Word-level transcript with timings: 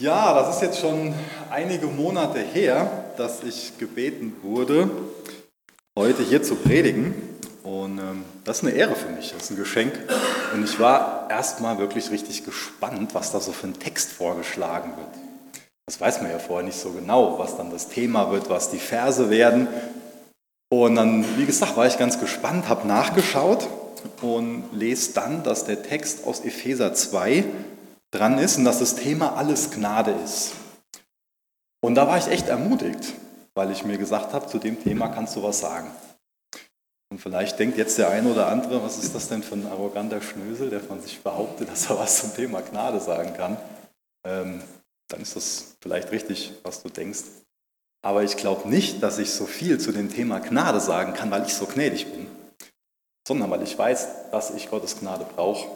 Ja, 0.00 0.34
das 0.34 0.56
ist 0.56 0.62
jetzt 0.62 0.80
schon 0.80 1.14
einige 1.50 1.86
Monate 1.86 2.38
her, 2.40 3.04
dass 3.16 3.42
ich 3.42 3.78
gebeten 3.78 4.36
wurde, 4.42 4.90
heute 5.98 6.22
hier 6.22 6.42
zu 6.42 6.56
predigen. 6.56 7.14
Und 7.62 7.98
ähm, 7.98 8.24
das 8.44 8.58
ist 8.58 8.64
eine 8.64 8.74
Ehre 8.74 8.94
für 8.94 9.08
mich, 9.08 9.32
das 9.32 9.44
ist 9.44 9.50
ein 9.52 9.56
Geschenk. 9.56 9.94
Und 10.52 10.64
ich 10.64 10.78
war 10.78 11.28
erstmal 11.30 11.78
wirklich 11.78 12.10
richtig 12.10 12.44
gespannt, 12.44 13.14
was 13.14 13.32
da 13.32 13.40
so 13.40 13.52
für 13.52 13.68
ein 13.68 13.78
Text 13.78 14.12
vorgeschlagen 14.12 14.92
wird. 14.98 15.08
Das 15.86 15.98
weiß 15.98 16.20
man 16.20 16.30
ja 16.30 16.40
vorher 16.40 16.66
nicht 16.66 16.78
so 16.78 16.90
genau, 16.90 17.38
was 17.38 17.56
dann 17.56 17.70
das 17.70 17.88
Thema 17.88 18.30
wird, 18.30 18.50
was 18.50 18.70
die 18.70 18.78
Verse 18.78 19.30
werden. 19.30 19.66
Und 20.68 20.96
dann, 20.96 21.24
wie 21.38 21.46
gesagt, 21.46 21.74
war 21.78 21.86
ich 21.86 21.96
ganz 21.96 22.20
gespannt, 22.20 22.68
habe 22.68 22.86
nachgeschaut 22.86 23.66
und 24.20 24.64
lese 24.72 25.14
dann, 25.14 25.42
dass 25.42 25.64
der 25.64 25.82
Text 25.82 26.26
aus 26.26 26.40
Epheser 26.40 26.92
2 26.92 27.44
dran 28.10 28.38
ist 28.38 28.58
und 28.58 28.64
dass 28.64 28.78
das 28.78 28.96
Thema 28.96 29.36
alles 29.36 29.70
Gnade 29.70 30.12
ist. 30.24 30.52
Und 31.80 31.94
da 31.94 32.06
war 32.06 32.18
ich 32.18 32.28
echt 32.28 32.48
ermutigt, 32.48 33.14
weil 33.54 33.70
ich 33.70 33.84
mir 33.84 33.98
gesagt 33.98 34.32
habe, 34.32 34.46
zu 34.46 34.58
dem 34.58 34.82
Thema 34.82 35.08
kannst 35.08 35.36
du 35.36 35.42
was 35.42 35.60
sagen. 35.60 35.90
Und 37.10 37.20
vielleicht 37.20 37.58
denkt 37.58 37.78
jetzt 37.78 37.98
der 37.98 38.10
eine 38.10 38.30
oder 38.30 38.48
andere, 38.48 38.82
was 38.82 38.98
ist 38.98 39.14
das 39.14 39.28
denn 39.28 39.42
für 39.42 39.54
ein 39.54 39.66
arroganter 39.66 40.20
Schnösel, 40.20 40.70
der 40.70 40.80
von 40.80 41.00
sich 41.00 41.20
behauptet, 41.22 41.68
dass 41.70 41.88
er 41.88 41.98
was 41.98 42.20
zum 42.20 42.34
Thema 42.34 42.62
Gnade 42.62 43.00
sagen 43.00 43.34
kann. 43.34 43.56
Ähm, 44.26 44.62
dann 45.08 45.20
ist 45.20 45.36
das 45.36 45.76
vielleicht 45.80 46.10
richtig, 46.10 46.52
was 46.64 46.82
du 46.82 46.88
denkst. 46.88 47.22
Aber 48.02 48.24
ich 48.24 48.36
glaube 48.36 48.68
nicht, 48.68 49.02
dass 49.02 49.18
ich 49.18 49.32
so 49.32 49.46
viel 49.46 49.78
zu 49.78 49.92
dem 49.92 50.12
Thema 50.12 50.40
Gnade 50.40 50.80
sagen 50.80 51.14
kann, 51.14 51.30
weil 51.30 51.46
ich 51.46 51.54
so 51.54 51.66
gnädig 51.66 52.10
bin, 52.10 52.26
sondern 53.26 53.50
weil 53.50 53.62
ich 53.62 53.78
weiß, 53.78 54.30
dass 54.32 54.50
ich 54.50 54.68
Gottes 54.68 54.98
Gnade 54.98 55.26
brauche 55.36 55.68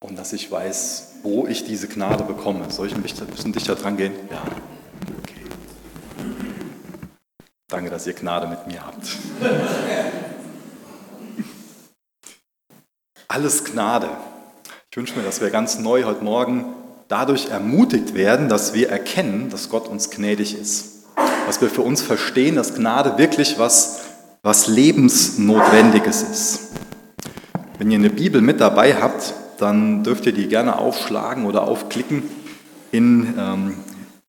und 0.00 0.18
dass 0.18 0.32
ich 0.32 0.50
weiß, 0.50 1.18
wo 1.22 1.46
ich 1.46 1.64
diese 1.64 1.88
Gnade 1.88 2.24
bekomme. 2.24 2.70
Soll 2.70 2.86
ich 2.86 2.94
ein 2.94 3.02
bisschen 3.02 3.52
dichter 3.52 3.74
dran 3.74 3.96
gehen? 3.96 4.12
Ja. 4.30 4.42
Okay. 5.22 5.40
Danke, 7.68 7.90
dass 7.90 8.06
ihr 8.06 8.14
Gnade 8.14 8.46
mit 8.46 8.66
mir 8.66 8.84
habt. 8.84 9.16
Alles 13.28 13.64
Gnade. 13.64 14.08
Ich 14.90 14.96
wünsche 14.96 15.16
mir, 15.16 15.24
dass 15.24 15.40
wir 15.40 15.50
ganz 15.50 15.78
neu 15.78 16.04
heute 16.04 16.24
Morgen 16.24 16.64
dadurch 17.08 17.50
ermutigt 17.50 18.14
werden, 18.14 18.48
dass 18.48 18.74
wir 18.74 18.88
erkennen, 18.88 19.50
dass 19.50 19.68
Gott 19.68 19.88
uns 19.88 20.10
gnädig 20.10 20.58
ist. 20.58 21.04
Dass 21.46 21.60
wir 21.60 21.68
für 21.68 21.82
uns 21.82 22.02
verstehen, 22.02 22.56
dass 22.56 22.74
Gnade 22.74 23.18
wirklich 23.18 23.58
was, 23.58 24.00
was 24.42 24.66
Lebensnotwendiges 24.68 26.22
ist. 26.22 26.60
Wenn 27.78 27.90
ihr 27.90 27.98
eine 27.98 28.10
Bibel 28.10 28.40
mit 28.40 28.60
dabei 28.60 28.94
habt, 28.94 29.34
dann 29.58 30.04
dürft 30.04 30.26
ihr 30.26 30.32
die 30.32 30.48
gerne 30.48 30.78
aufschlagen 30.78 31.46
oder 31.46 31.62
aufklicken 31.62 32.22
in 32.92 33.34
ähm, 33.38 33.76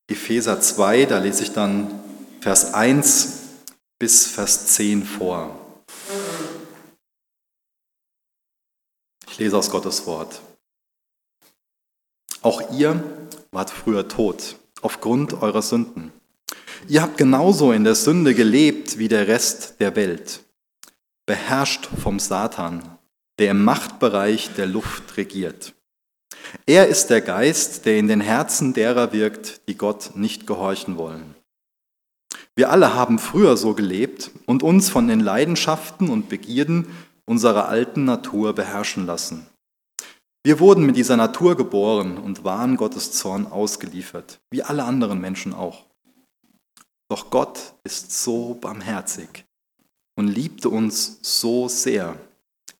Epheser 0.08 0.60
2. 0.60 1.06
Da 1.06 1.18
lese 1.18 1.42
ich 1.42 1.52
dann 1.52 2.00
Vers 2.40 2.74
1 2.74 3.38
bis 3.98 4.26
Vers 4.26 4.66
10 4.68 5.04
vor. 5.04 5.58
Ich 9.28 9.38
lese 9.38 9.56
aus 9.56 9.70
Gottes 9.70 10.06
Wort. 10.06 10.40
Auch 12.42 12.72
ihr 12.72 13.02
wart 13.52 13.70
früher 13.70 14.08
tot 14.08 14.56
aufgrund 14.82 15.34
eurer 15.42 15.62
Sünden. 15.62 16.12
Ihr 16.88 17.02
habt 17.02 17.18
genauso 17.18 17.72
in 17.72 17.84
der 17.84 17.94
Sünde 17.94 18.34
gelebt 18.34 18.98
wie 18.98 19.08
der 19.08 19.28
Rest 19.28 19.80
der 19.80 19.94
Welt, 19.96 20.40
beherrscht 21.26 21.88
vom 22.02 22.18
Satan 22.18 22.98
der 23.40 23.50
im 23.50 23.64
Machtbereich 23.64 24.54
der 24.54 24.66
Luft 24.66 25.16
regiert. 25.16 25.74
Er 26.66 26.88
ist 26.88 27.08
der 27.08 27.22
Geist, 27.22 27.86
der 27.86 27.96
in 27.96 28.06
den 28.06 28.20
Herzen 28.20 28.74
derer 28.74 29.14
wirkt, 29.14 29.66
die 29.66 29.76
Gott 29.76 30.12
nicht 30.14 30.46
gehorchen 30.46 30.98
wollen. 30.98 31.34
Wir 32.54 32.70
alle 32.70 32.94
haben 32.94 33.18
früher 33.18 33.56
so 33.56 33.72
gelebt 33.74 34.30
und 34.44 34.62
uns 34.62 34.90
von 34.90 35.08
den 35.08 35.20
Leidenschaften 35.20 36.10
und 36.10 36.28
Begierden 36.28 36.86
unserer 37.24 37.68
alten 37.68 38.04
Natur 38.04 38.54
beherrschen 38.54 39.06
lassen. 39.06 39.46
Wir 40.44 40.60
wurden 40.60 40.84
mit 40.84 40.96
dieser 40.96 41.16
Natur 41.16 41.56
geboren 41.56 42.18
und 42.18 42.44
waren 42.44 42.76
Gottes 42.76 43.12
Zorn 43.12 43.46
ausgeliefert, 43.46 44.40
wie 44.50 44.62
alle 44.62 44.84
anderen 44.84 45.20
Menschen 45.20 45.54
auch. 45.54 45.86
Doch 47.08 47.30
Gott 47.30 47.74
ist 47.84 48.22
so 48.22 48.54
barmherzig 48.54 49.46
und 50.16 50.28
liebte 50.28 50.68
uns 50.68 51.18
so 51.22 51.68
sehr, 51.68 52.16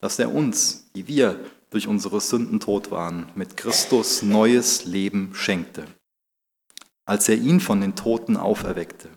dass 0.01 0.19
er 0.19 0.35
uns, 0.35 0.91
die 0.95 1.07
wir 1.07 1.39
durch 1.71 1.87
unsere 1.87 2.21
Sünden 2.21 2.59
tot 2.59 2.91
waren, 2.91 3.31
mit 3.35 3.57
Christus 3.57 4.23
neues 4.23 4.85
Leben 4.85 5.31
schenkte, 5.35 5.87
als 7.05 7.29
er 7.29 7.37
ihn 7.37 7.61
von 7.61 7.81
den 7.81 7.95
Toten 7.95 8.37
auferweckte. 8.37 9.09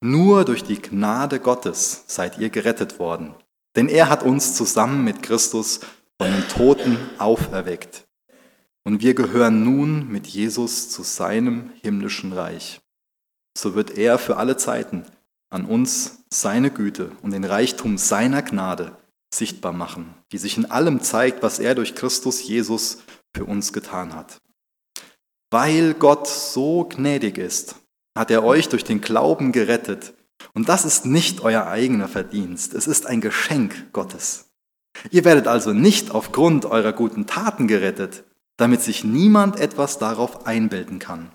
Nur 0.00 0.44
durch 0.44 0.64
die 0.64 0.80
Gnade 0.80 1.40
Gottes 1.40 2.04
seid 2.06 2.38
ihr 2.38 2.50
gerettet 2.50 2.98
worden, 2.98 3.34
denn 3.76 3.88
er 3.88 4.08
hat 4.08 4.22
uns 4.22 4.54
zusammen 4.54 5.04
mit 5.04 5.22
Christus 5.22 5.80
von 6.20 6.30
den 6.30 6.48
Toten 6.48 6.98
auferweckt. 7.18 8.06
Und 8.82 9.00
wir 9.00 9.14
gehören 9.14 9.64
nun 9.64 10.08
mit 10.08 10.26
Jesus 10.26 10.90
zu 10.90 11.02
seinem 11.02 11.70
himmlischen 11.82 12.32
Reich. 12.32 12.80
So 13.56 13.74
wird 13.74 13.96
er 13.96 14.18
für 14.18 14.36
alle 14.36 14.56
Zeiten 14.56 15.04
an 15.48 15.64
uns 15.64 16.24
seine 16.28 16.70
Güte 16.70 17.12
und 17.22 17.32
den 17.32 17.44
Reichtum 17.44 17.96
seiner 17.96 18.42
Gnade 18.42 18.96
sichtbar 19.36 19.72
machen, 19.72 20.14
die 20.32 20.38
sich 20.38 20.56
in 20.56 20.70
allem 20.70 21.00
zeigt, 21.00 21.42
was 21.42 21.58
er 21.58 21.74
durch 21.74 21.94
Christus 21.94 22.42
Jesus 22.42 22.98
für 23.34 23.44
uns 23.44 23.72
getan 23.72 24.14
hat. 24.14 24.38
Weil 25.50 25.94
Gott 25.94 26.26
so 26.26 26.84
gnädig 26.84 27.38
ist, 27.38 27.76
hat 28.16 28.30
er 28.30 28.44
euch 28.44 28.68
durch 28.68 28.84
den 28.84 29.00
Glauben 29.00 29.52
gerettet. 29.52 30.14
Und 30.52 30.68
das 30.68 30.84
ist 30.84 31.06
nicht 31.06 31.40
euer 31.40 31.66
eigener 31.66 32.08
Verdienst, 32.08 32.74
es 32.74 32.86
ist 32.86 33.06
ein 33.06 33.20
Geschenk 33.20 33.92
Gottes. 33.92 34.50
Ihr 35.10 35.24
werdet 35.24 35.48
also 35.48 35.72
nicht 35.72 36.12
aufgrund 36.12 36.64
eurer 36.64 36.92
guten 36.92 37.26
Taten 37.26 37.66
gerettet, 37.66 38.24
damit 38.56 38.82
sich 38.82 39.04
niemand 39.04 39.58
etwas 39.58 39.98
darauf 39.98 40.46
einbilden 40.46 40.98
kann. 40.98 41.32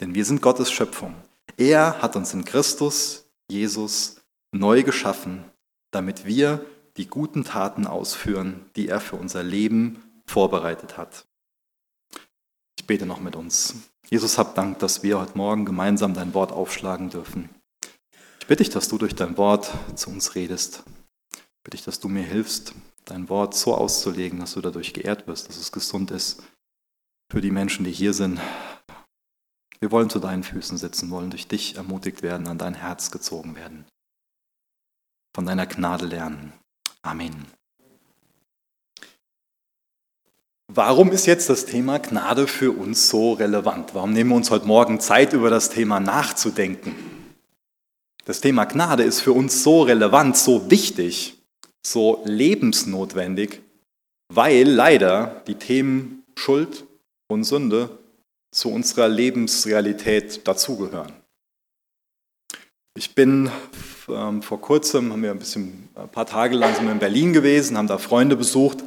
Denn 0.00 0.14
wir 0.14 0.24
sind 0.24 0.42
Gottes 0.42 0.72
Schöpfung. 0.72 1.14
Er 1.56 2.02
hat 2.02 2.16
uns 2.16 2.34
in 2.34 2.44
Christus, 2.44 3.30
Jesus, 3.48 4.16
neu 4.52 4.82
geschaffen, 4.82 5.44
damit 5.92 6.24
wir 6.24 6.64
die 6.96 7.06
guten 7.06 7.44
Taten 7.44 7.86
ausführen, 7.86 8.70
die 8.76 8.88
er 8.88 9.00
für 9.00 9.16
unser 9.16 9.42
Leben 9.42 10.02
vorbereitet 10.26 10.96
hat. 10.96 11.26
Ich 12.78 12.86
bete 12.86 13.06
noch 13.06 13.20
mit 13.20 13.36
uns. 13.36 13.74
Jesus, 14.10 14.38
hab 14.38 14.54
Dank, 14.54 14.78
dass 14.80 15.02
wir 15.02 15.18
heute 15.18 15.38
Morgen 15.38 15.64
gemeinsam 15.64 16.14
dein 16.14 16.34
Wort 16.34 16.52
aufschlagen 16.52 17.10
dürfen. 17.10 17.48
Ich 18.40 18.46
bitte 18.46 18.62
dich, 18.64 18.72
dass 18.72 18.88
du 18.88 18.98
durch 18.98 19.14
dein 19.14 19.36
Wort 19.36 19.70
zu 19.94 20.10
uns 20.10 20.34
redest. 20.34 20.82
Ich 21.32 21.64
bitte 21.64 21.76
dich, 21.76 21.84
dass 21.84 22.00
du 22.00 22.08
mir 22.08 22.24
hilfst, 22.24 22.74
dein 23.04 23.28
Wort 23.28 23.54
so 23.54 23.74
auszulegen, 23.74 24.40
dass 24.40 24.54
du 24.54 24.60
dadurch 24.60 24.92
geehrt 24.92 25.26
wirst, 25.26 25.48
dass 25.48 25.56
es 25.56 25.72
gesund 25.72 26.10
ist 26.10 26.42
für 27.30 27.40
die 27.40 27.50
Menschen, 27.50 27.84
die 27.84 27.92
hier 27.92 28.12
sind. 28.12 28.40
Wir 29.80 29.90
wollen 29.90 30.10
zu 30.10 30.18
deinen 30.18 30.42
Füßen 30.42 30.76
sitzen, 30.76 31.10
wollen 31.10 31.30
durch 31.30 31.48
dich 31.48 31.76
ermutigt 31.76 32.22
werden, 32.22 32.46
an 32.46 32.58
dein 32.58 32.74
Herz 32.74 33.10
gezogen 33.10 33.54
werden, 33.56 33.86
von 35.34 35.46
deiner 35.46 35.66
Gnade 35.66 36.06
lernen. 36.06 36.52
Amen. 37.02 37.46
Warum 40.68 41.12
ist 41.12 41.26
jetzt 41.26 41.50
das 41.50 41.66
Thema 41.66 41.98
Gnade 41.98 42.46
für 42.46 42.72
uns 42.72 43.08
so 43.08 43.32
relevant? 43.32 43.94
Warum 43.94 44.12
nehmen 44.12 44.30
wir 44.30 44.36
uns 44.36 44.50
heute 44.50 44.66
Morgen 44.66 45.00
Zeit, 45.00 45.32
über 45.32 45.50
das 45.50 45.68
Thema 45.68 46.00
nachzudenken? 46.00 46.94
Das 48.24 48.40
Thema 48.40 48.64
Gnade 48.64 49.02
ist 49.02 49.20
für 49.20 49.32
uns 49.32 49.62
so 49.62 49.82
relevant, 49.82 50.36
so 50.36 50.70
wichtig, 50.70 51.42
so 51.84 52.22
lebensnotwendig, 52.24 53.60
weil 54.32 54.66
leider 54.68 55.42
die 55.46 55.56
Themen 55.56 56.22
Schuld 56.36 56.86
und 57.28 57.44
Sünde 57.44 57.98
zu 58.52 58.70
unserer 58.70 59.08
Lebensrealität 59.08 60.46
dazugehören. 60.46 61.12
Ich 62.94 63.14
bin 63.14 63.50
ähm, 64.08 64.42
vor 64.42 64.60
kurzem, 64.60 65.12
haben 65.12 65.22
wir 65.22 65.30
ein 65.30 65.38
bisschen, 65.38 65.81
ein 65.94 66.08
paar 66.08 66.26
Tage 66.26 66.56
lang 66.56 66.74
sind 66.74 66.86
wir 66.86 66.92
in 66.92 66.98
Berlin 66.98 67.32
gewesen, 67.32 67.76
haben 67.76 67.86
da 67.86 67.98
Freunde 67.98 68.36
besucht. 68.36 68.78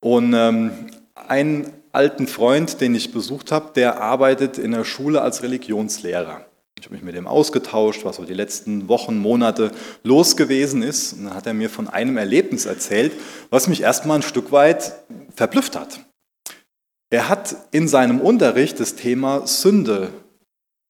Und 0.00 0.34
ähm, 0.34 0.70
einen 1.14 1.72
alten 1.92 2.26
Freund, 2.26 2.80
den 2.80 2.94
ich 2.94 3.12
besucht 3.12 3.50
habe, 3.50 3.72
der 3.74 4.00
arbeitet 4.00 4.58
in 4.58 4.72
der 4.72 4.84
Schule 4.84 5.22
als 5.22 5.42
Religionslehrer. 5.42 6.44
Ich 6.78 6.84
habe 6.84 6.94
mich 6.94 7.02
mit 7.02 7.16
dem 7.16 7.26
ausgetauscht, 7.26 8.04
was 8.04 8.16
so 8.16 8.24
die 8.24 8.34
letzten 8.34 8.88
Wochen, 8.88 9.18
Monate 9.18 9.72
los 10.04 10.36
gewesen 10.36 10.82
ist. 10.82 11.14
Und 11.14 11.24
dann 11.24 11.34
hat 11.34 11.46
er 11.46 11.54
mir 11.54 11.70
von 11.70 11.88
einem 11.88 12.16
Erlebnis 12.16 12.66
erzählt, 12.66 13.12
was 13.50 13.66
mich 13.66 13.82
erstmal 13.82 14.18
ein 14.18 14.22
Stück 14.22 14.52
weit 14.52 14.94
verblüfft 15.34 15.74
hat. 15.74 16.00
Er 17.10 17.28
hat 17.28 17.56
in 17.72 17.88
seinem 17.88 18.20
Unterricht 18.20 18.78
das 18.78 18.94
Thema 18.94 19.46
Sünde 19.46 20.12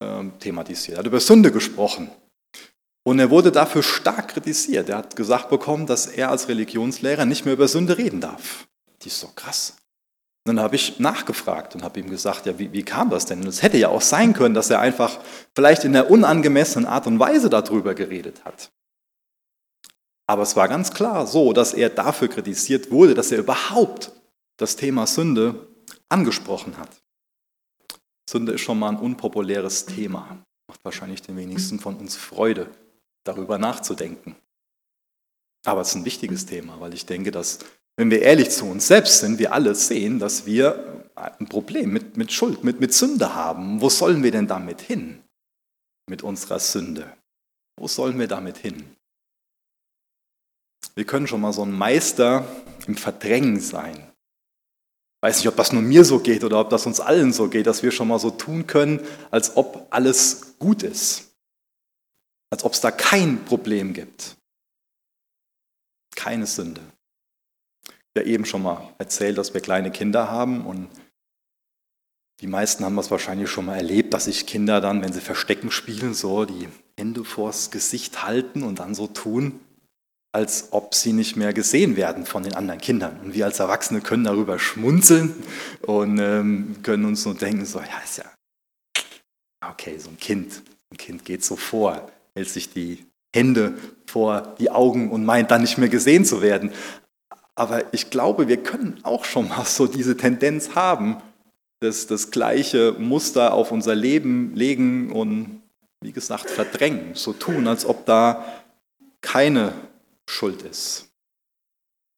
äh, 0.00 0.24
thematisiert, 0.40 0.96
er 0.96 1.00
hat 1.00 1.06
über 1.06 1.20
Sünde 1.20 1.52
gesprochen. 1.52 2.10
Und 3.08 3.20
er 3.20 3.30
wurde 3.30 3.50
dafür 3.50 3.82
stark 3.82 4.28
kritisiert. 4.28 4.90
Er 4.90 4.98
hat 4.98 5.16
gesagt 5.16 5.48
bekommen, 5.48 5.86
dass 5.86 6.06
er 6.06 6.28
als 6.28 6.46
Religionslehrer 6.48 7.24
nicht 7.24 7.46
mehr 7.46 7.54
über 7.54 7.66
Sünde 7.66 7.96
reden 7.96 8.20
darf. 8.20 8.68
Die 9.00 9.08
ist 9.08 9.18
so 9.18 9.28
krass. 9.34 9.78
dann 10.44 10.60
habe 10.60 10.76
ich 10.76 10.98
nachgefragt 10.98 11.74
und 11.74 11.82
habe 11.82 12.00
ihm 12.00 12.10
gesagt, 12.10 12.44
ja, 12.44 12.58
wie, 12.58 12.70
wie 12.70 12.82
kam 12.82 13.08
das 13.08 13.24
denn? 13.24 13.40
Und 13.40 13.48
es 13.48 13.62
hätte 13.62 13.78
ja 13.78 13.88
auch 13.88 14.02
sein 14.02 14.34
können, 14.34 14.54
dass 14.54 14.68
er 14.68 14.80
einfach 14.80 15.20
vielleicht 15.54 15.84
in 15.84 15.94
der 15.94 16.10
unangemessenen 16.10 16.86
Art 16.86 17.06
und 17.06 17.18
Weise 17.18 17.48
darüber 17.48 17.94
geredet 17.94 18.44
hat. 18.44 18.70
Aber 20.26 20.42
es 20.42 20.54
war 20.54 20.68
ganz 20.68 20.92
klar 20.92 21.26
so, 21.26 21.54
dass 21.54 21.72
er 21.72 21.88
dafür 21.88 22.28
kritisiert 22.28 22.90
wurde, 22.90 23.14
dass 23.14 23.32
er 23.32 23.38
überhaupt 23.38 24.12
das 24.58 24.76
Thema 24.76 25.06
Sünde 25.06 25.66
angesprochen 26.10 26.76
hat. 26.76 26.90
Sünde 28.28 28.52
ist 28.52 28.60
schon 28.60 28.78
mal 28.78 28.90
ein 28.90 28.98
unpopuläres 28.98 29.86
Thema. 29.86 30.44
Macht 30.68 30.84
wahrscheinlich 30.84 31.22
den 31.22 31.38
wenigsten 31.38 31.80
von 31.80 31.96
uns 31.96 32.14
Freude, 32.14 32.68
darüber 33.28 33.58
nachzudenken. 33.58 34.34
Aber 35.64 35.82
es 35.82 35.88
ist 35.88 35.96
ein 35.96 36.04
wichtiges 36.04 36.46
Thema, 36.46 36.80
weil 36.80 36.94
ich 36.94 37.06
denke, 37.06 37.30
dass, 37.30 37.60
wenn 37.96 38.10
wir 38.10 38.22
ehrlich 38.22 38.50
zu 38.50 38.64
uns 38.64 38.88
selbst 38.88 39.20
sind, 39.20 39.38
wir 39.38 39.52
alle 39.52 39.74
sehen, 39.74 40.18
dass 40.18 40.46
wir 40.46 41.04
ein 41.14 41.48
Problem 41.48 41.92
mit, 41.92 42.16
mit 42.16 42.32
Schuld, 42.32 42.64
mit, 42.64 42.80
mit 42.80 42.94
Sünde 42.94 43.34
haben. 43.34 43.80
Wo 43.80 43.88
sollen 43.88 44.22
wir 44.22 44.30
denn 44.30 44.46
damit 44.46 44.80
hin? 44.80 45.22
Mit 46.08 46.22
unserer 46.22 46.58
Sünde. 46.58 47.12
Wo 47.76 47.86
sollen 47.86 48.18
wir 48.18 48.28
damit 48.28 48.56
hin? 48.56 48.96
Wir 50.94 51.04
können 51.04 51.26
schon 51.26 51.40
mal 51.40 51.52
so 51.52 51.62
ein 51.62 51.72
Meister 51.72 52.46
im 52.86 52.96
Verdrängen 52.96 53.60
sein. 53.60 53.96
Ich 53.96 55.22
weiß 55.22 55.38
nicht, 55.38 55.48
ob 55.48 55.56
das 55.56 55.72
nur 55.72 55.82
mir 55.82 56.04
so 56.04 56.20
geht 56.20 56.44
oder 56.44 56.60
ob 56.60 56.70
das 56.70 56.86
uns 56.86 57.00
allen 57.00 57.32
so 57.32 57.48
geht, 57.48 57.66
dass 57.66 57.82
wir 57.82 57.90
schon 57.90 58.08
mal 58.08 58.20
so 58.20 58.30
tun 58.30 58.66
können, 58.66 59.00
als 59.30 59.56
ob 59.56 59.88
alles 59.90 60.56
gut 60.58 60.82
ist. 60.82 61.27
Als 62.50 62.64
ob 62.64 62.72
es 62.72 62.80
da 62.80 62.90
kein 62.90 63.44
Problem 63.44 63.92
gibt. 63.92 64.36
Keine 66.16 66.46
Sünde. 66.46 66.80
Ich 67.86 68.20
habe 68.20 68.26
ja 68.28 68.34
eben 68.34 68.44
schon 68.44 68.62
mal 68.62 68.94
erzählt, 68.98 69.38
dass 69.38 69.54
wir 69.54 69.60
kleine 69.60 69.90
Kinder 69.90 70.30
haben 70.30 70.66
und 70.66 70.88
die 72.40 72.46
meisten 72.46 72.84
haben 72.84 72.96
das 72.96 73.10
wahrscheinlich 73.10 73.50
schon 73.50 73.66
mal 73.66 73.76
erlebt, 73.76 74.14
dass 74.14 74.26
sich 74.26 74.46
Kinder 74.46 74.80
dann, 74.80 75.02
wenn 75.02 75.12
sie 75.12 75.20
Verstecken 75.20 75.70
spielen, 75.70 76.14
so 76.14 76.44
die 76.44 76.68
Hände 76.96 77.24
vors 77.24 77.70
Gesicht 77.70 78.24
halten 78.24 78.62
und 78.62 78.78
dann 78.78 78.94
so 78.94 79.08
tun, 79.08 79.60
als 80.32 80.68
ob 80.72 80.94
sie 80.94 81.12
nicht 81.12 81.36
mehr 81.36 81.52
gesehen 81.52 81.96
werden 81.96 82.26
von 82.26 82.44
den 82.44 82.54
anderen 82.54 82.80
Kindern. 82.80 83.18
Und 83.20 83.34
wir 83.34 83.44
als 83.44 83.58
Erwachsene 83.58 84.00
können 84.00 84.24
darüber 84.24 84.58
schmunzeln 84.58 85.34
und 85.82 86.18
ähm, 86.18 86.76
können 86.82 87.06
uns 87.06 87.24
nur 87.24 87.34
denken, 87.34 87.64
so, 87.64 87.80
ja, 87.80 87.98
ist 88.04 88.18
ja, 88.18 88.32
okay, 89.68 89.98
so 89.98 90.10
ein 90.10 90.18
Kind, 90.18 90.62
ein 90.92 90.96
Kind 90.96 91.24
geht 91.24 91.44
so 91.44 91.56
vor, 91.56 92.08
hält 92.38 92.48
sich 92.48 92.72
die 92.72 93.04
Hände 93.34 93.74
vor 94.06 94.54
die 94.60 94.70
Augen 94.70 95.10
und 95.10 95.24
meint 95.24 95.50
dann 95.50 95.62
nicht 95.62 95.76
mehr 95.76 95.88
gesehen 95.88 96.24
zu 96.24 96.40
werden. 96.40 96.70
Aber 97.56 97.92
ich 97.92 98.10
glaube, 98.10 98.46
wir 98.46 98.62
können 98.62 99.00
auch 99.02 99.24
schon 99.24 99.48
mal 99.48 99.64
so 99.64 99.88
diese 99.88 100.16
Tendenz 100.16 100.76
haben, 100.76 101.16
dass 101.80 102.06
das 102.06 102.30
gleiche 102.30 102.94
Muster 102.96 103.52
auf 103.54 103.72
unser 103.72 103.96
Leben 103.96 104.54
legen 104.54 105.10
und, 105.10 105.62
wie 106.00 106.12
gesagt, 106.12 106.48
verdrängen, 106.48 107.14
so 107.14 107.32
tun, 107.32 107.66
als 107.66 107.84
ob 107.84 108.06
da 108.06 108.44
keine 109.20 109.72
schuld 110.30 110.62
ist. 110.62 111.08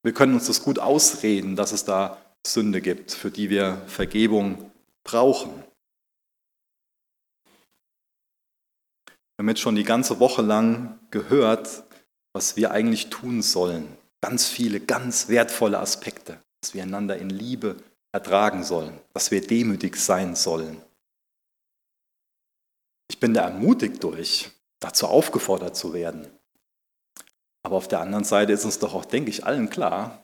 Wir 0.03 0.13
können 0.13 0.35
uns 0.35 0.49
das 0.49 0.63
gut 0.63 0.79
ausreden, 0.79 1.57
dass 1.57 1.73
es 1.73 1.87
da 1.87 2.19
Sünde 2.47 2.83
gibt, 2.83 3.13
für 3.13 3.31
die 3.31 3.49
wir 3.49 3.81
Vergebung 3.87 4.71
brauchen. 5.03 5.51
Wir 9.41 9.45
haben 9.45 9.49
jetzt 9.49 9.63
schon 9.63 9.75
die 9.75 9.85
ganze 9.85 10.21
Woche 10.21 10.43
lang 10.43 11.01
gehört, 11.11 11.85
was 12.35 12.57
wir 12.57 12.73
eigentlich 12.73 13.09
tun 13.09 13.41
sollen. 13.41 13.97
Ganz 14.21 14.47
viele, 14.47 14.81
ganz 14.81 15.31
wertvolle 15.31 15.79
Aspekte, 15.79 16.43
dass 16.61 16.75
wir 16.75 16.83
einander 16.83 17.17
in 17.17 17.31
Liebe 17.31 17.79
ertragen 18.13 18.65
sollen, 18.65 19.01
dass 19.15 19.31
wir 19.31 19.41
demütig 19.41 19.97
sein 19.97 20.37
sollen. 20.37 20.83
Ich 23.09 23.19
bin 23.19 23.33
da 23.33 23.45
ermutigt 23.45 24.05
durch, 24.05 24.51
dazu 24.79 25.07
aufgefordert 25.07 25.75
zu 25.75 25.95
werden. 25.95 26.29
Aber 27.63 27.77
auf 27.77 27.89
der 27.89 28.03
anderen 28.03 28.25
Seite 28.25 28.53
ist 28.53 28.67
uns 28.67 28.79
doch 28.79 28.93
auch, 28.93 29.07
denke 29.07 29.31
ich, 29.31 29.47
allen 29.47 29.71
klar, 29.71 30.23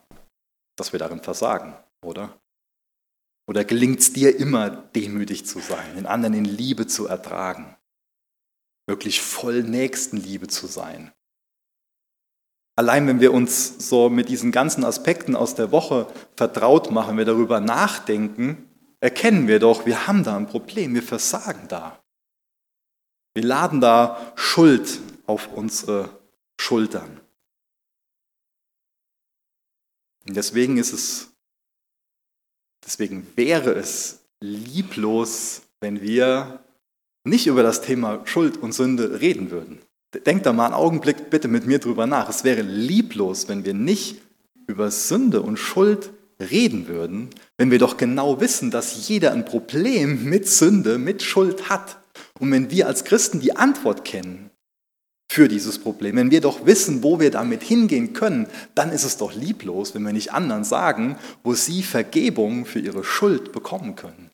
dass 0.76 0.92
wir 0.92 0.98
darin 0.98 1.22
versagen, 1.22 1.74
oder? 2.04 2.38
Oder 3.48 3.64
gelingt 3.64 4.00
es 4.00 4.12
dir 4.12 4.38
immer, 4.38 4.68
demütig 4.68 5.46
zu 5.46 5.60
sein, 5.60 5.96
den 5.96 6.04
anderen 6.04 6.34
in 6.34 6.44
Liebe 6.44 6.86
zu 6.86 7.06
ertragen, 7.06 7.78
wirklich 8.87 9.21
voll 9.21 9.62
Nächstenliebe 9.62 10.49
zu 10.49 10.67
sein? 10.67 11.12
Allein 12.77 13.06
wenn 13.06 13.21
wir 13.21 13.33
uns 13.33 13.88
so 13.88 14.11
mit 14.11 14.29
diesen 14.29 14.53
ganzen 14.53 14.85
Aspekten 14.85 15.35
aus 15.35 15.55
der 15.55 15.73
Woche 15.73 16.06
vertraut 16.37 16.91
machen, 16.91 17.17
wir 17.17 17.25
darüber 17.25 17.59
nachdenken, 17.61 18.69
erkennen 19.00 19.49
wir 19.49 19.59
doch, 19.59 19.87
wir 19.87 20.06
haben 20.06 20.25
da 20.25 20.37
ein 20.37 20.47
Problem, 20.47 20.94
wir 20.94 21.03
versagen 21.03 21.69
da. 21.69 22.03
Wir 23.35 23.44
laden 23.44 23.81
da 23.81 24.33
Schuld 24.37 25.00
auf 25.27 25.53
unsere 25.53 26.11
Schultern. 26.61 27.21
Und 30.27 30.37
deswegen 30.37 30.77
ist 30.77 30.93
es, 30.93 31.31
deswegen 32.85 33.27
wäre 33.37 33.73
es 33.73 34.21
lieblos, 34.41 35.62
wenn 35.81 36.00
wir 36.00 36.65
nicht 37.26 37.46
über 37.46 37.62
das 37.62 37.82
Thema 37.82 38.20
Schuld 38.25 38.56
und 38.56 38.73
Sünde 38.73 39.20
reden 39.20 39.50
würden. 39.50 39.78
Denkt 40.25 40.46
da 40.46 40.52
mal 40.52 40.67
einen 40.67 40.75
Augenblick 40.75 41.31
bitte 41.31 41.49
mit 41.49 41.67
mir 41.67 41.78
drüber 41.78 42.06
nach. 42.06 42.28
Es 42.28 42.44
wäre 42.44 42.62
lieblos, 42.62 43.49
wenn 43.49 43.64
wir 43.64 43.75
nicht 43.75 44.23
über 44.67 44.90
Sünde 44.90 45.43
und 45.43 45.58
Schuld 45.58 46.11
reden 46.40 46.88
würden, 46.88 47.31
wenn 47.56 47.70
wir 47.70 47.78
doch 47.78 47.96
genau 47.96 48.40
wissen, 48.40 48.70
dass 48.70 49.08
jeder 49.08 49.32
ein 49.32 49.44
Problem 49.44 50.25
mit 50.25 50.49
Sünde, 50.49 50.99
mit 50.99 51.23
Schuld 51.23 51.69
hat. 51.69 51.99
Und 52.38 52.50
wenn 52.50 52.70
wir 52.70 52.87
als 52.87 53.05
Christen 53.05 53.40
die 53.40 53.56
Antwort 53.56 54.05
kennen, 54.05 54.50
für 55.28 55.49
dieses 55.49 55.78
Problem. 55.78 56.17
Wenn 56.17 56.31
wir 56.31 56.40
doch 56.40 56.67
wissen, 56.67 57.02
wo 57.02 57.20
wir 57.20 57.31
damit 57.31 57.62
hingehen 57.62 58.12
können, 58.12 58.46
dann 58.75 58.90
ist 58.90 59.05
es 59.05 59.17
doch 59.17 59.34
lieblos, 59.34 59.94
wenn 59.94 60.02
wir 60.02 60.12
nicht 60.12 60.32
anderen 60.32 60.64
sagen, 60.64 61.17
wo 61.43 61.55
sie 61.55 61.82
Vergebung 61.82 62.64
für 62.64 62.78
ihre 62.78 63.05
Schuld 63.05 63.52
bekommen 63.52 63.96
können. 63.96 64.25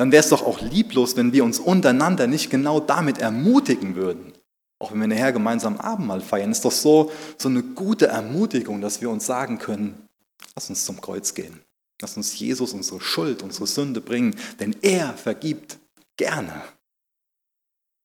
Dann 0.00 0.12
wäre 0.12 0.24
es 0.24 0.30
doch 0.30 0.46
auch 0.46 0.62
lieblos, 0.62 1.14
wenn 1.16 1.34
wir 1.34 1.44
uns 1.44 1.58
untereinander 1.58 2.26
nicht 2.26 2.48
genau 2.48 2.80
damit 2.80 3.18
ermutigen 3.18 3.96
würden. 3.96 4.32
Auch 4.78 4.92
wenn 4.92 5.00
wir 5.00 5.08
nachher 5.08 5.34
gemeinsam 5.34 5.76
Abendmahl 5.76 6.22
feiern, 6.22 6.52
ist 6.52 6.64
doch 6.64 6.72
so, 6.72 7.12
so 7.36 7.50
eine 7.50 7.62
gute 7.62 8.06
Ermutigung, 8.06 8.80
dass 8.80 9.02
wir 9.02 9.10
uns 9.10 9.26
sagen 9.26 9.58
können, 9.58 10.08
lass 10.54 10.70
uns 10.70 10.86
zum 10.86 11.02
Kreuz 11.02 11.34
gehen. 11.34 11.60
Lass 12.00 12.16
uns 12.16 12.38
Jesus 12.38 12.72
unsere 12.72 12.98
Schuld, 13.02 13.42
unsere 13.42 13.66
Sünde 13.66 14.00
bringen, 14.00 14.34
denn 14.58 14.74
er 14.80 15.12
vergibt 15.12 15.78
gerne. 16.16 16.62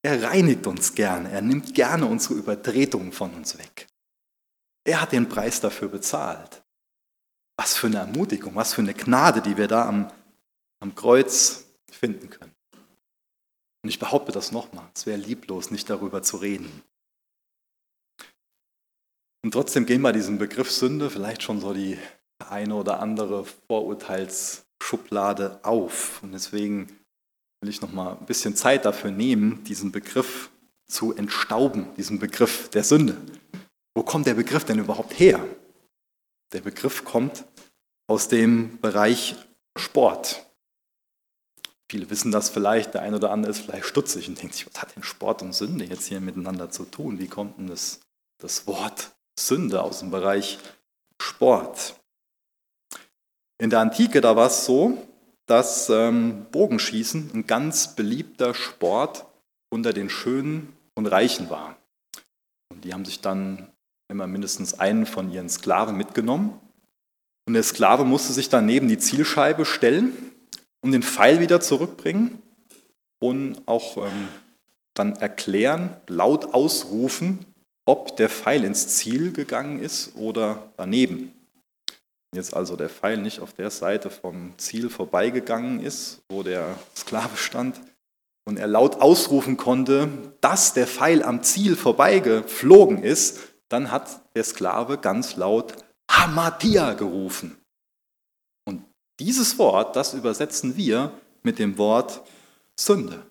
Er 0.04 0.22
reinigt 0.22 0.68
uns 0.68 0.96
gerne, 0.96 1.32
er 1.32 1.42
nimmt 1.42 1.74
gerne 1.76 2.08
unsere 2.08 2.34
Übertretungen 2.34 3.14
von 3.14 3.34
uns 3.34 3.58
weg. 3.58 3.88
Er 4.84 5.00
hat 5.00 5.14
den 5.14 5.30
Preis 5.30 5.62
dafür 5.62 5.88
bezahlt. 5.88 6.62
Was 7.56 7.78
für 7.78 7.88
eine 7.88 8.00
Ermutigung, 8.00 8.54
was 8.54 8.74
für 8.74 8.82
eine 8.82 8.94
Gnade, 8.94 9.42
die 9.42 9.56
wir 9.56 9.70
da 9.70 9.88
am, 9.88 10.12
am 10.82 10.94
Kreuz 10.94 11.65
finden 11.96 12.30
können. 12.30 12.54
Und 13.84 13.90
ich 13.90 14.00
behaupte 14.00 14.32
das 14.32 14.52
nochmal, 14.52 14.90
es 14.96 15.06
wäre 15.06 15.18
lieblos, 15.18 15.72
nicht 15.72 15.90
darüber 15.90 16.24
zu 16.24 16.38
reden. 16.38 16.84
Und 19.44 19.52
trotzdem 19.52 19.86
gehen 19.86 20.02
bei 20.02 20.12
diesem 20.12 20.40
Begriff 20.40 20.72
Sünde 20.72 21.10
vielleicht 21.10 21.44
schon 21.44 21.62
so 21.62 21.74
die 21.74 22.00
eine 22.40 22.76
oder 22.76 23.00
andere 23.00 23.46
Vorurteilsschublade 23.46 25.60
auf. 25.64 26.24
Und 26.24 26.32
deswegen 26.32 26.88
will 27.62 27.70
ich 27.70 27.82
noch 27.82 27.92
mal 27.92 28.18
ein 28.18 28.26
bisschen 28.26 28.56
Zeit 28.56 28.86
dafür 28.86 29.12
nehmen, 29.12 29.64
diesen 29.64 29.92
Begriff 29.92 30.50
zu 30.88 31.16
entstauben, 31.16 31.94
diesen 31.96 32.20
Begriff 32.20 32.70
der 32.70 32.84
Sünde. 32.84 33.18
Wo 33.96 34.04
kommt 34.04 34.28
der 34.28 34.34
Begriff 34.34 34.66
denn 34.66 34.80
überhaupt 34.80 35.18
her? 35.20 35.48
Der 36.52 36.62
Begriff 36.62 37.06
kommt 37.06 37.46
aus 38.08 38.28
dem 38.28 38.80
Bereich 38.82 39.36
Sport. 39.78 40.45
Viele 41.90 42.10
wissen 42.10 42.32
das 42.32 42.50
vielleicht, 42.50 42.96
der 42.96 43.04
eine 43.04 43.18
oder 43.18 43.32
andere 43.32 43.52
ist 43.52 43.62
vielleicht 43.62 43.86
stutzig 43.86 44.28
und 44.28 44.42
denkt 44.42 44.56
sich, 44.56 44.66
was 44.66 44.82
hat 44.82 44.96
denn 44.96 45.04
Sport 45.04 45.42
und 45.44 45.54
Sünde 45.54 45.86
jetzt 45.86 46.08
hier 46.08 46.20
miteinander 46.20 46.72
zu 46.72 46.86
tun? 46.86 47.20
Wie 47.20 47.28
kommt 47.28 47.60
denn 47.60 47.68
das, 47.68 48.00
das 48.40 48.66
Wort 48.66 49.12
Sünde 49.40 49.84
aus 49.84 50.00
dem 50.00 50.10
Bereich 50.10 50.58
Sport? 51.22 51.96
In 53.60 53.70
der 53.70 53.82
Antike, 53.82 54.20
da 54.20 54.36
war 54.36 54.48
es 54.48 54.66
so, 54.66 54.98
dass 55.46 55.90
ähm, 55.90 56.48
Bogenschießen 56.52 57.32
ein 57.34 57.46
ganz 57.46 57.96
beliebter 57.96 58.56
Sport 58.56 59.26
unter 59.70 59.94
den 59.94 60.10
Schönen 60.10 60.76
und 60.96 61.06
Reichen 61.06 61.52
war. 61.52 61.78
Und 62.70 62.84
die 62.84 62.94
haben 62.94 63.06
sich 63.06 63.22
dann 63.22 63.72
immer 64.08 64.26
mindestens 64.26 64.80
einen 64.80 65.06
von 65.06 65.32
ihren 65.32 65.50
Sklaven 65.50 65.96
mitgenommen. 65.96 66.60
Und 67.48 67.54
der 67.54 67.64
Sklave 67.64 68.06
musste 68.06 68.34
sich 68.34 68.50
dann 68.50 68.66
neben 68.66 68.88
die 68.88 68.98
Zielscheibe 68.98 69.66
stellen 69.66 70.35
und 70.86 70.92
den 70.92 71.02
Pfeil 71.02 71.40
wieder 71.40 71.62
zurückbringen 71.62 72.44
und 73.18 73.60
auch 73.66 73.98
ähm, 73.98 74.28
dann 74.94 75.14
erklären, 75.14 75.98
laut 76.08 76.54
ausrufen, 76.54 77.40
ob 77.86 78.16
der 78.18 78.30
Pfeil 78.30 78.64
ins 78.64 78.90
Ziel 78.90 79.32
gegangen 79.32 79.80
ist 79.82 80.16
oder 80.16 80.72
daneben. 80.78 81.34
jetzt 82.36 82.54
also 82.54 82.76
der 82.76 82.90
Pfeil 82.90 83.18
nicht 83.18 83.40
auf 83.40 83.54
der 83.54 83.72
Seite 83.72 84.12
vom 84.12 84.54
Ziel 84.58 84.92
vorbeigegangen 84.92 85.80
ist, 85.80 86.22
wo 86.30 86.44
der 86.44 86.76
Sklave 86.96 87.36
stand, 87.36 87.82
und 88.48 88.60
er 88.60 88.68
laut 88.68 89.02
ausrufen 89.02 89.58
konnte, 89.58 90.08
dass 90.40 90.76
der 90.76 90.86
Pfeil 90.86 91.24
am 91.24 91.42
Ziel 91.42 91.76
vorbeigeflogen 91.76 93.02
ist, 93.02 93.40
dann 93.70 93.90
hat 93.90 94.22
der 94.36 94.44
Sklave 94.44 95.00
ganz 95.00 95.36
laut 95.36 95.74
Hamatia 96.12 96.94
gerufen. 96.94 97.58
Dieses 99.20 99.58
Wort, 99.58 99.96
das 99.96 100.14
übersetzen 100.14 100.76
wir 100.76 101.12
mit 101.44 101.60
dem 101.60 101.78
Wort 101.78 102.22
Sünde. 102.80 103.26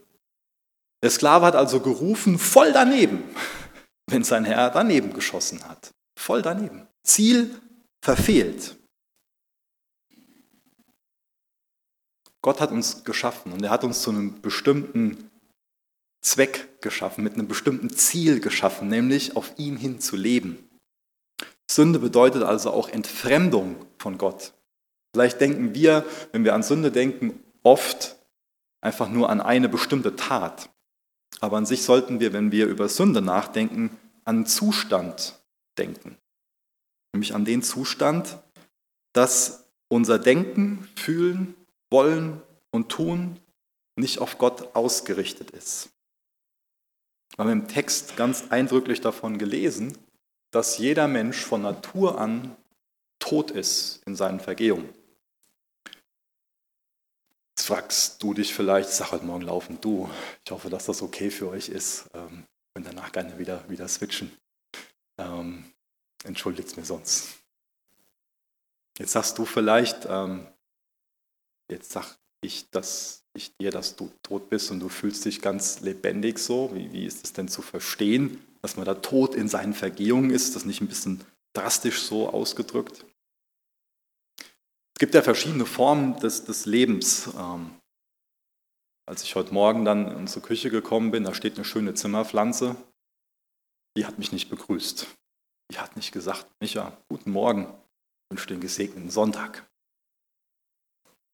Der 1.02 1.10
Sklave 1.10 1.44
hat 1.44 1.56
also 1.56 1.80
gerufen, 1.80 2.38
voll 2.38 2.72
daneben, 2.72 3.22
wenn 4.06 4.24
sein 4.24 4.44
Herr 4.44 4.70
daneben 4.70 5.12
geschossen 5.12 5.62
hat. 5.68 5.90
Voll 6.18 6.40
daneben. 6.40 6.86
Ziel 7.02 7.60
verfehlt. 8.02 8.76
Gott 12.40 12.60
hat 12.60 12.72
uns 12.72 13.04
geschaffen 13.04 13.52
und 13.52 13.62
er 13.62 13.70
hat 13.70 13.84
uns 13.84 14.02
zu 14.02 14.10
einem 14.10 14.40
bestimmten 14.40 15.30
Zweck 16.22 16.80
geschaffen, 16.80 17.24
mit 17.24 17.34
einem 17.34 17.48
bestimmten 17.48 17.90
Ziel 17.90 18.40
geschaffen, 18.40 18.88
nämlich 18.88 19.36
auf 19.36 19.58
ihn 19.58 19.76
hin 19.76 20.00
zu 20.00 20.16
leben. 20.16 20.68
Sünde 21.70 21.98
bedeutet 21.98 22.42
also 22.42 22.70
auch 22.70 22.88
Entfremdung 22.88 23.76
von 23.98 24.18
Gott. 24.18 24.52
Vielleicht 25.14 25.40
denken 25.40 25.76
wir, 25.76 26.04
wenn 26.32 26.42
wir 26.42 26.54
an 26.54 26.64
Sünde 26.64 26.90
denken, 26.90 27.40
oft 27.62 28.16
einfach 28.80 29.08
nur 29.08 29.30
an 29.30 29.40
eine 29.40 29.68
bestimmte 29.68 30.16
Tat. 30.16 30.70
Aber 31.38 31.56
an 31.56 31.66
sich 31.66 31.84
sollten 31.84 32.18
wir, 32.18 32.32
wenn 32.32 32.50
wir 32.50 32.66
über 32.66 32.88
Sünde 32.88 33.22
nachdenken, 33.22 33.96
an 34.24 34.44
Zustand 34.44 35.40
denken. 35.78 36.16
Nämlich 37.12 37.32
an 37.32 37.44
den 37.44 37.62
Zustand, 37.62 38.38
dass 39.12 39.68
unser 39.86 40.18
Denken, 40.18 40.88
Fühlen 40.96 41.54
wollen 41.90 42.42
und 42.72 42.88
tun 42.88 43.38
nicht 43.94 44.18
auf 44.18 44.38
Gott 44.38 44.74
ausgerichtet 44.74 45.52
ist. 45.52 45.90
Wir 47.36 47.44
haben 47.44 47.52
im 47.52 47.68
Text 47.68 48.16
ganz 48.16 48.46
eindrücklich 48.50 49.00
davon 49.00 49.38
gelesen, 49.38 49.96
dass 50.50 50.78
jeder 50.78 51.06
Mensch 51.06 51.38
von 51.38 51.62
Natur 51.62 52.20
an 52.20 52.56
tot 53.20 53.52
ist 53.52 54.02
in 54.06 54.16
seinen 54.16 54.40
Vergehungen. 54.40 54.88
Fragst 57.64 58.22
du 58.22 58.34
dich 58.34 58.54
vielleicht, 58.54 58.90
sag 58.90 59.12
heute 59.12 59.24
Morgen 59.24 59.42
laufen, 59.42 59.78
du, 59.80 60.08
ich 60.44 60.52
hoffe, 60.52 60.70
dass 60.70 60.86
das 60.86 61.02
okay 61.02 61.30
für 61.30 61.48
euch 61.48 61.68
ist. 61.68 62.10
Ähm, 62.14 62.44
und 62.76 62.86
danach 62.86 63.12
gerne 63.12 63.38
wieder, 63.38 63.68
wieder 63.68 63.88
switchen. 63.88 64.30
Ähm, 65.18 65.64
Entschuldigt 66.24 66.76
mir 66.76 66.84
sonst. 66.84 67.28
Jetzt 68.98 69.12
sagst 69.12 69.38
du 69.38 69.44
vielleicht, 69.44 70.06
ähm, 70.08 70.46
Jetzt 71.70 71.92
sag 71.92 72.18
ich, 72.42 72.68
dass 72.70 73.24
ich 73.32 73.56
dir, 73.56 73.70
dass 73.70 73.96
du 73.96 74.10
tot 74.22 74.50
bist 74.50 74.70
und 74.70 74.80
du 74.80 74.88
fühlst 74.88 75.24
dich 75.24 75.40
ganz 75.40 75.80
lebendig 75.80 76.38
so. 76.38 76.70
Wie, 76.74 76.92
wie 76.92 77.06
ist 77.06 77.24
es 77.24 77.32
denn 77.32 77.48
zu 77.48 77.62
verstehen, 77.62 78.44
dass 78.62 78.76
man 78.76 78.84
da 78.84 78.94
tot 78.94 79.34
in 79.34 79.48
seinen 79.48 79.74
Vergehungen 79.74 80.30
ist? 80.30 80.54
Das 80.54 80.64
nicht 80.64 80.80
ein 80.80 80.88
bisschen 80.88 81.24
drastisch 81.54 82.02
so 82.02 82.28
ausgedrückt? 82.28 83.06
Gibt 85.04 85.14
ja 85.14 85.20
verschiedene 85.20 85.66
Formen 85.66 86.18
des, 86.20 86.46
des 86.46 86.64
Lebens. 86.64 87.28
Ähm, 87.38 87.78
als 89.06 89.22
ich 89.22 89.34
heute 89.34 89.52
Morgen 89.52 89.84
dann 89.84 90.08
in 90.08 90.16
unsere 90.16 90.40
Küche 90.40 90.70
gekommen 90.70 91.10
bin, 91.10 91.24
da 91.24 91.34
steht 91.34 91.56
eine 91.56 91.66
schöne 91.66 91.92
Zimmerpflanze. 91.92 92.74
Die 93.98 94.06
hat 94.06 94.18
mich 94.18 94.32
nicht 94.32 94.48
begrüßt. 94.48 95.06
Die 95.70 95.78
hat 95.78 95.94
nicht 95.96 96.12
gesagt, 96.12 96.46
Micha, 96.58 96.96
guten 97.10 97.32
Morgen, 97.32 97.64
ich 97.64 98.30
wünsche 98.30 98.48
einen 98.48 98.62
gesegneten 98.62 99.10
Sonntag. 99.10 99.70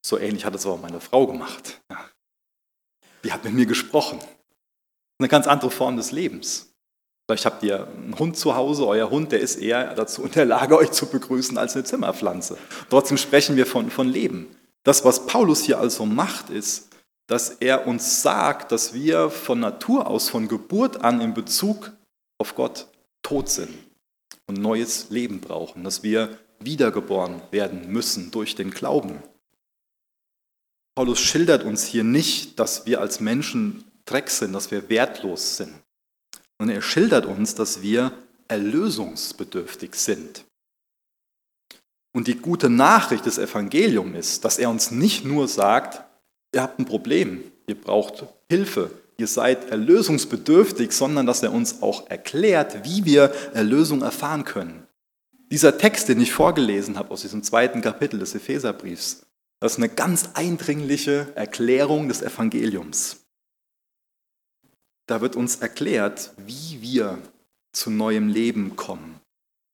So 0.05 0.17
ähnlich 0.17 0.43
hat 0.43 0.53
es 0.53 0.65
aber 0.65 0.75
meine 0.75 0.99
Frau 0.99 1.25
gemacht. 1.25 1.81
Die 3.23 3.31
hat 3.31 3.45
mit 3.45 3.53
mir 3.53 3.67
gesprochen. 3.67 4.19
Eine 5.17 5.29
ganz 5.29 5.47
andere 5.47 5.71
Form 5.71 5.95
des 5.95 6.11
Lebens. 6.11 6.70
Vielleicht 7.31 7.45
habt 7.45 7.63
ihr 7.63 7.87
einen 7.87 8.19
Hund 8.19 8.35
zu 8.35 8.57
Hause, 8.57 8.85
euer 8.85 9.09
Hund, 9.09 9.31
der 9.31 9.39
ist 9.39 9.55
eher 9.55 9.95
dazu 9.95 10.23
in 10.23 10.31
der 10.31 10.43
Lage, 10.43 10.77
euch 10.77 10.91
zu 10.91 11.05
begrüßen 11.05 11.57
als 11.57 11.75
eine 11.75 11.85
Zimmerpflanze. 11.85 12.57
Trotzdem 12.89 13.17
sprechen 13.17 13.55
wir 13.55 13.65
von, 13.65 13.89
von 13.89 14.09
Leben. 14.09 14.53
Das, 14.83 15.05
was 15.05 15.27
Paulus 15.27 15.63
hier 15.63 15.79
also 15.79 16.05
macht, 16.05 16.49
ist, 16.49 16.89
dass 17.27 17.51
er 17.51 17.87
uns 17.87 18.21
sagt, 18.21 18.73
dass 18.73 18.93
wir 18.93 19.29
von 19.29 19.61
Natur 19.61 20.07
aus, 20.07 20.27
von 20.27 20.49
Geburt 20.49 21.05
an 21.05 21.21
in 21.21 21.33
Bezug 21.33 21.93
auf 22.37 22.53
Gott 22.53 22.87
tot 23.23 23.47
sind 23.47 23.77
und 24.47 24.57
neues 24.57 25.09
Leben 25.09 25.39
brauchen, 25.39 25.85
dass 25.85 26.03
wir 26.03 26.37
wiedergeboren 26.59 27.41
werden 27.51 27.93
müssen 27.93 28.31
durch 28.31 28.55
den 28.55 28.71
Glauben. 28.71 29.23
Paulus 30.95 31.21
schildert 31.21 31.63
uns 31.63 31.85
hier 31.85 32.03
nicht, 32.03 32.59
dass 32.59 32.85
wir 32.85 32.99
als 32.99 33.21
Menschen 33.21 33.85
Dreck 34.03 34.29
sind, 34.29 34.51
dass 34.51 34.69
wir 34.69 34.89
wertlos 34.89 35.55
sind, 35.55 35.71
sondern 36.61 36.77
er 36.77 36.83
schildert 36.83 37.25
uns, 37.25 37.55
dass 37.55 37.81
wir 37.81 38.11
erlösungsbedürftig 38.47 39.95
sind. 39.95 40.45
Und 42.13 42.27
die 42.27 42.37
gute 42.37 42.69
Nachricht 42.69 43.25
des 43.25 43.39
Evangeliums 43.39 44.15
ist, 44.15 44.45
dass 44.45 44.59
er 44.59 44.69
uns 44.69 44.91
nicht 44.91 45.25
nur 45.25 45.47
sagt, 45.47 46.03
ihr 46.53 46.61
habt 46.61 46.77
ein 46.77 46.85
Problem, 46.85 47.43
ihr 47.65 47.73
braucht 47.73 48.27
Hilfe, 48.47 48.91
ihr 49.17 49.25
seid 49.25 49.71
erlösungsbedürftig, 49.71 50.91
sondern 50.91 51.25
dass 51.25 51.41
er 51.41 51.51
uns 51.51 51.81
auch 51.81 52.07
erklärt, 52.11 52.85
wie 52.85 53.05
wir 53.05 53.33
Erlösung 53.55 54.03
erfahren 54.03 54.45
können. 54.45 54.85
Dieser 55.49 55.79
Text, 55.79 56.09
den 56.09 56.21
ich 56.21 56.31
vorgelesen 56.31 56.99
habe 56.99 57.09
aus 57.09 57.23
diesem 57.23 57.41
zweiten 57.41 57.81
Kapitel 57.81 58.19
des 58.19 58.35
Epheserbriefs, 58.35 59.25
das 59.59 59.71
ist 59.71 59.77
eine 59.79 59.89
ganz 59.89 60.29
eindringliche 60.35 61.25
Erklärung 61.33 62.07
des 62.07 62.21
Evangeliums. 62.21 63.17
Da 65.11 65.19
wird 65.19 65.35
uns 65.35 65.57
erklärt, 65.57 66.31
wie 66.37 66.81
wir 66.81 67.21
zu 67.73 67.89
neuem 67.89 68.29
Leben 68.29 68.77
kommen, 68.77 69.19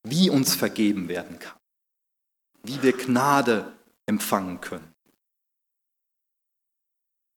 wie 0.01 0.31
uns 0.31 0.55
vergeben 0.55 1.09
werden 1.09 1.37
kann, 1.37 1.59
wie 2.63 2.81
wir 2.81 2.93
Gnade 2.93 3.71
empfangen 4.07 4.61
können. 4.61 4.95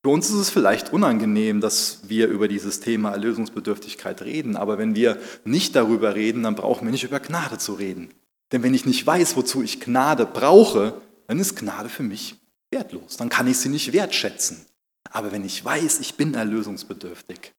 Für 0.03 0.13
uns 0.13 0.31
ist 0.31 0.37
es 0.37 0.49
vielleicht 0.49 0.95
unangenehm, 0.95 1.61
dass 1.61 2.09
wir 2.09 2.29
über 2.29 2.49
dieses 2.49 2.81
Thema 2.81 3.11
Erlösungsbedürftigkeit 3.11 4.23
reden, 4.23 4.57
aber 4.57 4.79
wenn 4.79 4.95
wir 4.95 5.21
nicht 5.45 5.77
darüber 5.77 6.15
reden, 6.15 6.45
dann 6.45 6.55
brauchen 6.55 6.87
wir 6.87 6.93
nicht 6.93 7.05
über 7.05 7.21
Gnade 7.21 7.59
zu 7.59 7.75
reden. 7.75 8.15
Denn 8.51 8.63
wenn 8.63 8.73
ich 8.73 8.87
nicht 8.87 9.07
weiß, 9.07 9.37
wozu 9.37 9.63
ich 9.63 9.79
Gnade 9.79 10.25
brauche, 10.25 10.99
dann 11.27 11.39
ist 11.39 11.55
Gnade 11.55 11.91
für 11.91 12.03
mich 12.03 12.37
wertlos. 12.71 13.19
Dann 13.19 13.29
kann 13.29 13.47
ich 13.47 13.59
sie 13.59 13.69
nicht 13.69 13.93
wertschätzen. 13.93 14.65
Aber 15.11 15.33
wenn 15.33 15.45
ich 15.45 15.63
weiß, 15.63 16.01
ich 16.01 16.15
bin 16.15 16.33
erlösungsbedürftig, 16.33 17.53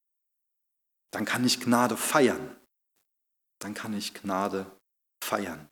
dann 1.12 1.25
kann 1.25 1.46
ich 1.46 1.60
Gnade 1.60 1.98
feiern. 1.98 2.56
Dann 3.60 3.74
kann 3.74 3.94
ich 3.94 4.13
Gnade 4.13 4.65
feiern. 5.24 5.70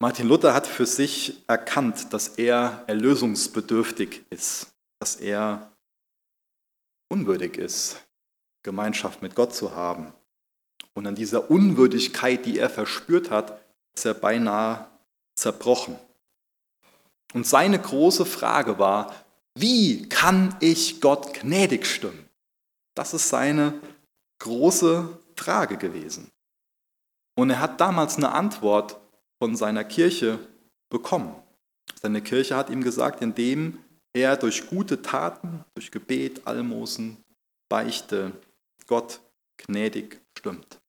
Martin 0.00 0.28
Luther 0.28 0.54
hat 0.54 0.66
für 0.66 0.86
sich 0.86 1.42
erkannt, 1.48 2.12
dass 2.12 2.28
er 2.28 2.84
erlösungsbedürftig 2.86 4.24
ist, 4.30 4.72
dass 5.00 5.16
er 5.16 5.72
unwürdig 7.08 7.56
ist, 7.56 8.04
Gemeinschaft 8.62 9.22
mit 9.22 9.34
Gott 9.34 9.54
zu 9.54 9.74
haben. 9.74 10.12
Und 10.94 11.06
an 11.06 11.14
dieser 11.14 11.50
Unwürdigkeit, 11.50 12.44
die 12.46 12.58
er 12.58 12.70
verspürt 12.70 13.30
hat, 13.30 13.60
ist 13.96 14.04
er 14.04 14.14
beinahe 14.14 14.88
zerbrochen. 15.36 15.98
Und 17.34 17.46
seine 17.46 17.80
große 17.80 18.24
Frage 18.24 18.78
war, 18.78 19.14
wie 19.54 20.08
kann 20.08 20.56
ich 20.60 21.00
Gott 21.00 21.34
gnädig 21.34 21.86
stimmen? 21.86 22.27
Das 22.98 23.14
ist 23.14 23.28
seine 23.28 23.80
große 24.40 25.20
Frage 25.36 25.76
gewesen. 25.76 26.32
Und 27.36 27.50
er 27.50 27.60
hat 27.60 27.80
damals 27.80 28.16
eine 28.16 28.32
Antwort 28.32 28.98
von 29.40 29.54
seiner 29.54 29.84
Kirche 29.84 30.40
bekommen. 30.90 31.32
Seine 32.02 32.22
Kirche 32.22 32.56
hat 32.56 32.70
ihm 32.70 32.82
gesagt, 32.82 33.22
indem 33.22 33.78
er 34.12 34.36
durch 34.36 34.68
gute 34.68 35.00
Taten, 35.00 35.64
durch 35.76 35.92
Gebet, 35.92 36.44
Almosen, 36.44 37.18
Beichte 37.68 38.32
Gott 38.88 39.20
gnädig 39.58 40.20
stimmt. 40.36 40.80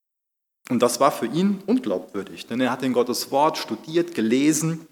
Und 0.71 0.81
das 0.81 0.99
war 0.99 1.11
für 1.11 1.27
ihn 1.27 1.61
unglaubwürdig, 1.67 2.47
denn 2.47 2.59
er 2.59 2.71
hat 2.71 2.81
in 2.81 2.93
Gottes 2.93 3.29
Wort 3.29 3.59
studiert, 3.59 4.15
gelesen 4.15 4.87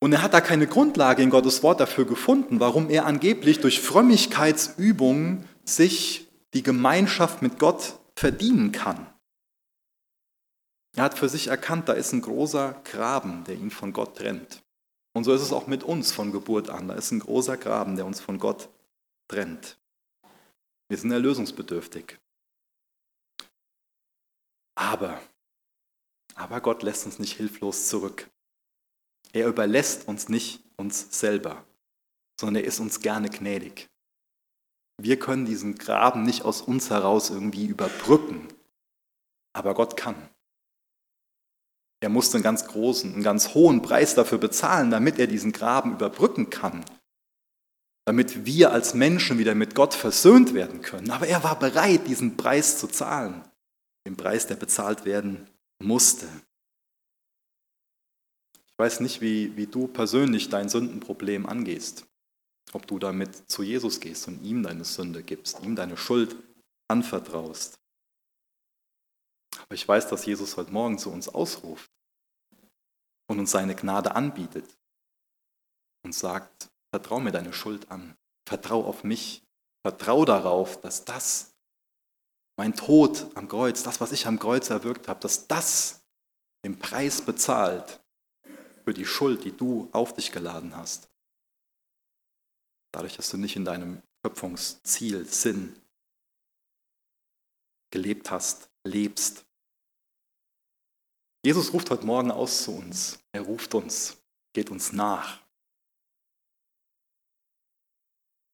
und 0.00 0.12
er 0.12 0.22
hat 0.22 0.32
da 0.32 0.40
keine 0.40 0.66
Grundlage 0.66 1.22
in 1.22 1.30
Gottes 1.30 1.62
Wort 1.62 1.80
dafür 1.80 2.06
gefunden, 2.06 2.60
warum 2.60 2.88
er 2.88 3.04
angeblich 3.04 3.60
durch 3.60 3.80
Frömmigkeitsübungen 3.80 5.44
sich 5.76 6.28
die 6.54 6.62
Gemeinschaft 6.62 7.42
mit 7.42 7.58
Gott 7.58 7.98
verdienen 8.16 8.72
kann. 8.72 9.06
Er 10.96 11.04
hat 11.04 11.18
für 11.18 11.28
sich 11.28 11.48
erkannt, 11.48 11.88
da 11.88 11.92
ist 11.92 12.12
ein 12.12 12.22
großer 12.22 12.80
Graben, 12.84 13.44
der 13.44 13.54
ihn 13.54 13.70
von 13.70 13.92
Gott 13.92 14.16
trennt. 14.16 14.64
Und 15.12 15.24
so 15.24 15.32
ist 15.32 15.42
es 15.42 15.52
auch 15.52 15.66
mit 15.66 15.84
uns 15.84 16.12
von 16.12 16.32
Geburt 16.32 16.70
an. 16.70 16.88
Da 16.88 16.94
ist 16.94 17.10
ein 17.10 17.20
großer 17.20 17.56
Graben, 17.56 17.96
der 17.96 18.06
uns 18.06 18.20
von 18.20 18.38
Gott 18.38 18.68
trennt. 19.28 19.78
Wir 20.88 20.96
sind 20.96 21.12
erlösungsbedürftig. 21.12 22.18
Aber 24.74 25.20
Aber 26.34 26.60
Gott 26.60 26.84
lässt 26.84 27.04
uns 27.04 27.18
nicht 27.18 27.36
hilflos 27.36 27.88
zurück. 27.88 28.30
Er 29.32 29.48
überlässt 29.48 30.06
uns 30.06 30.28
nicht 30.28 30.62
uns 30.76 31.18
selber, 31.18 31.66
sondern 32.40 32.62
er 32.62 32.68
ist 32.68 32.78
uns 32.78 33.00
gerne 33.00 33.28
gnädig. 33.28 33.90
Wir 35.00 35.18
können 35.18 35.46
diesen 35.46 35.76
Graben 35.78 36.24
nicht 36.24 36.42
aus 36.42 36.60
uns 36.60 36.90
heraus 36.90 37.30
irgendwie 37.30 37.66
überbrücken, 37.66 38.48
aber 39.52 39.74
Gott 39.74 39.96
kann. 39.96 40.16
Er 42.00 42.08
musste 42.08 42.36
einen 42.36 42.44
ganz 42.44 42.66
großen, 42.66 43.14
einen 43.14 43.22
ganz 43.22 43.54
hohen 43.54 43.82
Preis 43.82 44.14
dafür 44.14 44.38
bezahlen, 44.38 44.90
damit 44.90 45.18
er 45.18 45.26
diesen 45.26 45.52
Graben 45.52 45.92
überbrücken 45.92 46.50
kann, 46.50 46.84
damit 48.06 48.44
wir 48.44 48.72
als 48.72 48.94
Menschen 48.94 49.38
wieder 49.38 49.54
mit 49.54 49.74
Gott 49.74 49.94
versöhnt 49.94 50.54
werden 50.54 50.82
können. 50.82 51.10
Aber 51.10 51.26
er 51.26 51.42
war 51.44 51.58
bereit, 51.58 52.06
diesen 52.06 52.36
Preis 52.36 52.78
zu 52.78 52.88
zahlen, 52.88 53.44
den 54.06 54.16
Preis, 54.16 54.46
der 54.46 54.56
bezahlt 54.56 55.04
werden 55.04 55.48
musste. 55.82 56.26
Ich 58.66 58.78
weiß 58.78 59.00
nicht, 59.00 59.20
wie, 59.20 59.56
wie 59.56 59.66
du 59.66 59.88
persönlich 59.88 60.50
dein 60.50 60.68
Sündenproblem 60.68 61.46
angehst. 61.46 62.07
Ob 62.72 62.86
du 62.86 62.98
damit 62.98 63.50
zu 63.50 63.62
Jesus 63.62 64.00
gehst 64.00 64.28
und 64.28 64.42
ihm 64.42 64.62
deine 64.62 64.84
Sünde 64.84 65.22
gibst, 65.22 65.60
ihm 65.62 65.74
deine 65.74 65.96
Schuld 65.96 66.36
anvertraust. 66.88 67.78
Aber 69.56 69.74
ich 69.74 69.86
weiß, 69.86 70.08
dass 70.08 70.26
Jesus 70.26 70.56
heute 70.56 70.72
Morgen 70.72 70.98
zu 70.98 71.10
uns 71.10 71.28
ausruft 71.28 71.90
und 73.26 73.38
uns 73.38 73.50
seine 73.50 73.74
Gnade 73.74 74.14
anbietet 74.14 74.78
und 76.04 76.14
sagt, 76.14 76.70
vertrau 76.90 77.20
mir 77.20 77.32
deine 77.32 77.52
Schuld 77.52 77.90
an, 77.90 78.16
vertrau 78.46 78.84
auf 78.84 79.04
mich, 79.04 79.42
vertrau 79.82 80.24
darauf, 80.24 80.80
dass 80.80 81.04
das, 81.04 81.54
mein 82.56 82.74
Tod 82.74 83.30
am 83.36 83.48
Kreuz, 83.48 83.82
das, 83.82 84.00
was 84.00 84.12
ich 84.12 84.26
am 84.26 84.38
Kreuz 84.38 84.70
erwirkt 84.70 85.08
habe, 85.08 85.20
dass 85.20 85.46
das 85.46 86.00
den 86.64 86.78
Preis 86.78 87.22
bezahlt 87.22 88.00
für 88.84 88.94
die 88.94 89.06
Schuld, 89.06 89.44
die 89.44 89.56
du 89.56 89.88
auf 89.92 90.14
dich 90.14 90.32
geladen 90.32 90.74
hast. 90.76 91.08
Dadurch, 92.98 93.16
dass 93.16 93.30
du 93.30 93.36
nicht 93.36 93.54
in 93.54 93.64
deinem 93.64 94.02
Schöpfungsziel, 94.24 95.24
Sinn 95.24 95.80
gelebt 97.92 98.32
hast, 98.32 98.70
lebst. 98.82 99.46
Jesus 101.44 101.72
ruft 101.72 101.90
heute 101.90 102.04
Morgen 102.04 102.32
aus 102.32 102.64
zu 102.64 102.72
uns. 102.72 103.20
Er 103.30 103.42
ruft 103.42 103.72
uns, 103.76 104.20
geht 104.52 104.70
uns 104.70 104.92
nach. 104.92 105.40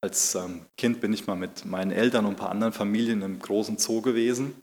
Als 0.03 0.35
ähm, 0.35 0.67
Kind 0.77 1.01
bin 1.01 1.11
ich 1.11 1.25
mal 1.25 1.35
mit 1.35 1.65
meinen 1.65 1.89
Eltern 1.89 2.27
und 2.27 2.33
ein 2.33 2.37
paar 2.37 2.51
anderen 2.51 2.73
Familien 2.73 3.23
im 3.23 3.39
großen 3.39 3.79
Zoo 3.79 4.03
gewesen. 4.03 4.61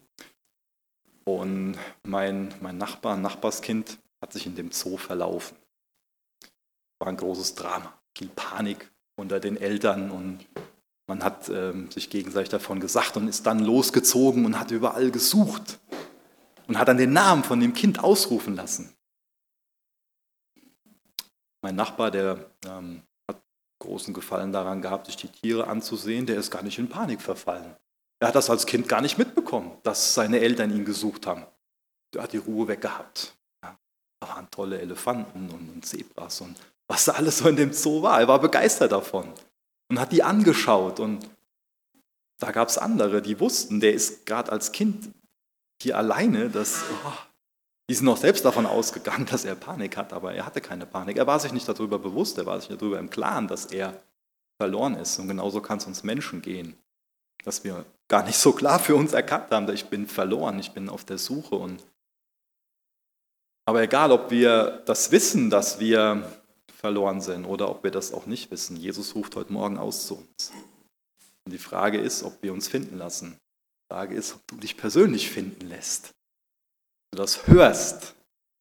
Und 1.25 1.77
mein, 2.05 2.55
mein 2.61 2.79
Nachbar, 2.79 3.17
Nachbarskind, 3.17 3.99
hat 4.21 4.33
sich 4.33 4.47
in 4.47 4.55
dem 4.55 4.71
Zoo 4.71 4.97
verlaufen. 4.97 5.57
War 7.01 7.09
ein 7.09 7.17
großes 7.17 7.57
Drama, 7.57 8.01
viel 8.17 8.29
Panik 8.29 8.92
unter 9.17 9.41
den 9.41 9.57
Eltern 9.57 10.11
und 10.11 10.47
man 11.07 11.25
hat 11.25 11.49
ähm, 11.49 11.91
sich 11.91 12.11
gegenseitig 12.11 12.49
davon 12.49 12.81
gesagt 12.81 13.17
und 13.17 13.29
ist 13.29 13.47
dann 13.47 13.59
losgezogen 13.59 14.47
und 14.47 14.59
hat 14.59 14.71
überall 14.71 15.11
gesucht 15.11 15.79
und 16.69 16.79
hat 16.79 16.89
dann 16.89 16.97
den 16.97 17.13
Namen 17.13 17.45
von 17.45 17.61
dem 17.61 17.75
Kind 17.75 18.03
ausrufen 18.03 18.57
lassen. 18.57 18.95
Mein 21.61 21.77
Nachbar, 21.77 22.11
der 22.11 22.51
ähm, 22.67 23.03
hat 23.29 23.43
großen 23.81 24.15
Gefallen 24.15 24.53
daran 24.53 24.83
gehabt, 24.83 25.07
sich 25.07 25.17
die 25.17 25.29
Tiere 25.29 25.67
anzusehen, 25.67 26.27
der 26.27 26.37
ist 26.37 26.51
gar 26.51 26.63
nicht 26.63 26.79
in 26.79 26.89
Panik 26.89 27.21
verfallen. 27.21 27.77
Er 28.21 28.29
hat 28.29 28.35
das 28.35 28.51
als 28.51 28.67
Kind 28.67 28.89
gar 28.89 29.01
nicht 29.01 29.19
mitbekommen, 29.19 29.73
dass 29.83 30.15
seine 30.15 30.41
Eltern 30.41 30.75
ihn 30.75 30.85
gesucht 30.85 31.27
haben. 31.27 31.45
Er 32.15 32.23
hat 32.23 32.33
die 32.33 32.39
Ruhe 32.39 32.69
weggehabt. 32.69 33.37
Da 33.61 33.77
waren 34.21 34.49
tolle 34.51 34.81
Elefanten 34.81 35.51
und, 35.51 35.69
und 35.69 35.85
Zebras 35.85 36.41
und 36.41 36.57
was 36.89 37.05
da 37.05 37.13
alles 37.13 37.39
so 37.39 37.49
in 37.49 37.57
dem 37.57 37.73
Zoo 37.73 38.03
war. 38.03 38.21
Er 38.21 38.29
war 38.29 38.41
begeistert 38.41 38.93
davon 38.93 39.33
und 39.89 40.01
hat 40.01 40.13
die 40.13 40.23
angeschaut. 40.23 41.01
Und 41.01 41.29
da 42.39 42.51
gab 42.51 42.69
es 42.69 42.79
andere, 42.79 43.23
die 43.23 43.39
wussten, 43.41 43.81
der 43.81 43.93
ist 43.93 44.27
gerade 44.27 44.53
als 44.53 44.73
Kind 44.73 45.11
hier 45.81 45.97
alleine, 45.97 46.49
dass, 46.49 46.83
oh, 47.05 47.13
die 47.89 47.95
sind 47.95 48.07
noch 48.07 48.17
selbst 48.17 48.45
davon 48.45 48.67
ausgegangen, 48.67 49.27
dass 49.31 49.45
er 49.45 49.55
Panik 49.55 49.97
hat, 49.97 50.13
aber 50.13 50.35
er 50.35 50.47
hatte 50.47 50.61
keine 50.61 50.87
Panik. 50.87 51.17
Er 51.17 51.27
war 51.27 51.41
sich 51.41 51.53
nicht 51.53 51.69
darüber 51.69 51.99
bewusst, 51.99 52.39
er 52.39 52.47
war 52.47 52.61
sich 52.61 52.69
darüber 52.69 52.99
im 52.99 53.11
Klaren, 53.11 53.49
dass 53.49 53.67
er 53.67 54.01
verloren 54.59 54.95
ist. 54.95 55.19
Und 55.19 55.29
genauso 55.29 55.61
kann 55.61 55.79
es 55.79 55.87
uns 55.87 56.03
Menschen 56.03 56.43
gehen, 56.43 56.77
dass 57.45 57.65
wir 57.65 57.85
gar 58.09 58.25
nicht 58.25 58.39
so 58.39 58.53
klar 58.53 58.79
für 58.79 58.95
uns 58.95 59.13
erkannt 59.13 59.51
haben, 59.51 59.67
dass 59.67 59.75
ich 59.75 59.87
bin 59.87 60.07
verloren, 60.07 60.59
ich 60.59 60.73
bin 60.73 60.89
auf 60.89 61.05
der 61.05 61.19
Suche. 61.19 61.57
Und 61.57 61.83
aber 63.65 63.83
egal, 63.83 64.13
ob 64.13 64.31
wir 64.31 64.83
das 64.87 65.11
wissen, 65.11 65.51
dass 65.51 65.79
wir 65.79 66.42
verloren 66.83 67.21
sind 67.21 67.45
oder 67.45 67.71
ob 67.71 67.85
wir 67.85 67.93
das 67.93 68.13
auch 68.13 68.27
nicht 68.27 68.51
wissen, 68.51 68.77
Jesus 68.77 69.15
ruft 69.15 69.37
heute 69.37 69.53
Morgen 69.53 69.79
aus 69.79 70.07
zu 70.07 70.17
uns. 70.17 70.53
Und 71.45 71.53
die 71.53 71.59
Frage 71.59 71.99
ist, 71.99 72.25
ob 72.25 72.43
wir 72.43 72.53
uns 72.53 72.69
finden 72.69 72.99
lassen. 72.99 73.39
Frage 73.89 74.15
ist, 74.15 74.35
ob 74.35 74.47
du 74.49 74.57
dich 74.57 74.77
persönlich 74.77 75.31
finden 75.31 75.69
lässt. 75.69 76.11
Du 77.13 77.19
das 77.19 77.47
hörst, 77.47 78.15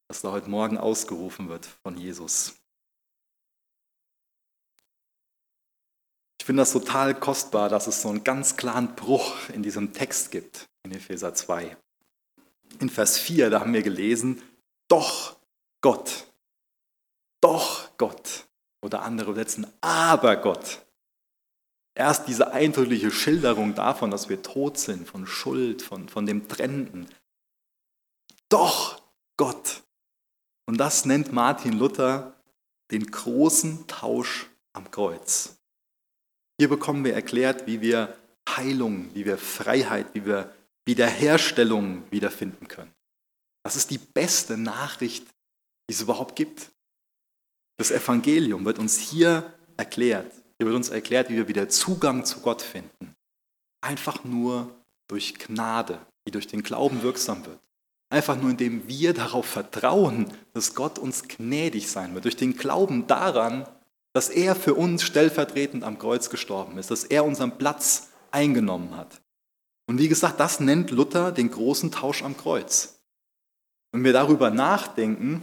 was 0.08 0.22
da 0.22 0.30
heute 0.30 0.48
Morgen 0.48 0.78
ausgerufen 0.78 1.48
wird 1.48 1.66
von 1.82 1.98
Jesus. 1.98 2.54
Ich 6.40 6.46
finde 6.46 6.62
das 6.62 6.72
total 6.72 7.18
kostbar, 7.18 7.68
dass 7.68 7.86
es 7.86 8.02
so 8.02 8.08
einen 8.08 8.24
ganz 8.24 8.56
klaren 8.56 8.94
Bruch 8.94 9.48
in 9.50 9.62
diesem 9.62 9.92
Text 9.92 10.30
gibt, 10.30 10.66
in 10.84 10.92
Epheser 10.92 11.34
2. 11.34 11.76
In 12.80 12.90
Vers 12.90 13.18
4, 13.18 13.50
da 13.50 13.60
haben 13.60 13.72
wir 13.72 13.82
gelesen, 13.82 14.42
doch 14.88 15.36
Gott, 15.80 16.31
doch 17.42 17.90
Gott. 17.98 18.46
Oder 18.80 19.02
andere 19.02 19.30
übersetzen, 19.30 19.66
aber 19.80 20.36
Gott. 20.36 20.82
Erst 21.94 22.26
diese 22.26 22.52
eindrückliche 22.52 23.10
Schilderung 23.10 23.74
davon, 23.74 24.10
dass 24.10 24.28
wir 24.30 24.42
tot 24.42 24.78
sind, 24.78 25.06
von 25.06 25.26
Schuld, 25.26 25.82
von, 25.82 26.08
von 26.08 26.24
dem 26.24 26.48
Trennenden. 26.48 27.06
Doch 28.48 29.02
Gott. 29.36 29.82
Und 30.66 30.78
das 30.78 31.04
nennt 31.04 31.32
Martin 31.32 31.74
Luther 31.74 32.34
den 32.90 33.06
großen 33.06 33.86
Tausch 33.86 34.46
am 34.72 34.90
Kreuz. 34.90 35.56
Hier 36.58 36.68
bekommen 36.68 37.04
wir 37.04 37.14
erklärt, 37.14 37.66
wie 37.66 37.80
wir 37.80 38.16
Heilung, 38.48 39.14
wie 39.14 39.24
wir 39.24 39.38
Freiheit, 39.38 40.14
wie 40.14 40.24
wir 40.26 40.54
Wiederherstellung 40.84 42.04
wiederfinden 42.10 42.68
können. 42.68 42.92
Das 43.64 43.76
ist 43.76 43.90
die 43.90 43.98
beste 43.98 44.56
Nachricht, 44.56 45.26
die 45.88 45.94
es 45.94 46.00
überhaupt 46.00 46.36
gibt. 46.36 46.72
Das 47.78 47.90
Evangelium 47.90 48.64
wird 48.64 48.78
uns 48.78 48.98
hier 48.98 49.52
erklärt. 49.76 50.32
Hier 50.58 50.66
wird 50.66 50.76
uns 50.76 50.90
erklärt, 50.90 51.30
wie 51.30 51.36
wir 51.36 51.48
wieder 51.48 51.68
Zugang 51.68 52.24
zu 52.24 52.40
Gott 52.40 52.62
finden. 52.62 53.14
Einfach 53.80 54.24
nur 54.24 54.70
durch 55.08 55.34
Gnade, 55.34 55.98
die 56.26 56.30
durch 56.30 56.46
den 56.46 56.62
Glauben 56.62 57.02
wirksam 57.02 57.44
wird. 57.44 57.58
Einfach 58.10 58.36
nur, 58.36 58.50
indem 58.50 58.86
wir 58.86 59.14
darauf 59.14 59.46
vertrauen, 59.46 60.32
dass 60.52 60.74
Gott 60.74 60.98
uns 60.98 61.28
gnädig 61.28 61.90
sein 61.90 62.14
wird. 62.14 62.24
Durch 62.24 62.36
den 62.36 62.56
Glauben 62.56 63.06
daran, 63.06 63.66
dass 64.12 64.28
er 64.28 64.54
für 64.54 64.74
uns 64.74 65.02
stellvertretend 65.02 65.82
am 65.82 65.98
Kreuz 65.98 66.28
gestorben 66.28 66.78
ist, 66.78 66.90
dass 66.90 67.04
er 67.04 67.24
unseren 67.24 67.56
Platz 67.56 68.10
eingenommen 68.30 68.96
hat. 68.96 69.22
Und 69.86 69.98
wie 69.98 70.08
gesagt, 70.08 70.38
das 70.38 70.60
nennt 70.60 70.90
Luther 70.90 71.32
den 71.32 71.50
großen 71.50 71.90
Tausch 71.90 72.22
am 72.22 72.36
Kreuz. 72.36 73.00
Wenn 73.92 74.04
wir 74.04 74.12
darüber 74.12 74.50
nachdenken, 74.50 75.42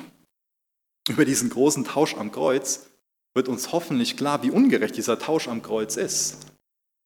über 1.08 1.26
diesen 1.26 1.50
großen 1.50 1.86
Tausch 1.86 2.16
am 2.16 2.32
Kreuz, 2.32 2.88
wird 3.34 3.48
uns 3.48 3.72
hoffentlich 3.72 4.18
klar, 4.18 4.44
wie 4.44 4.52
ungerecht 4.52 4.98
dieser 4.98 5.20
Tausch 5.20 5.48
am 5.48 5.62
Kreuz 5.62 5.96
ist. 5.96 6.38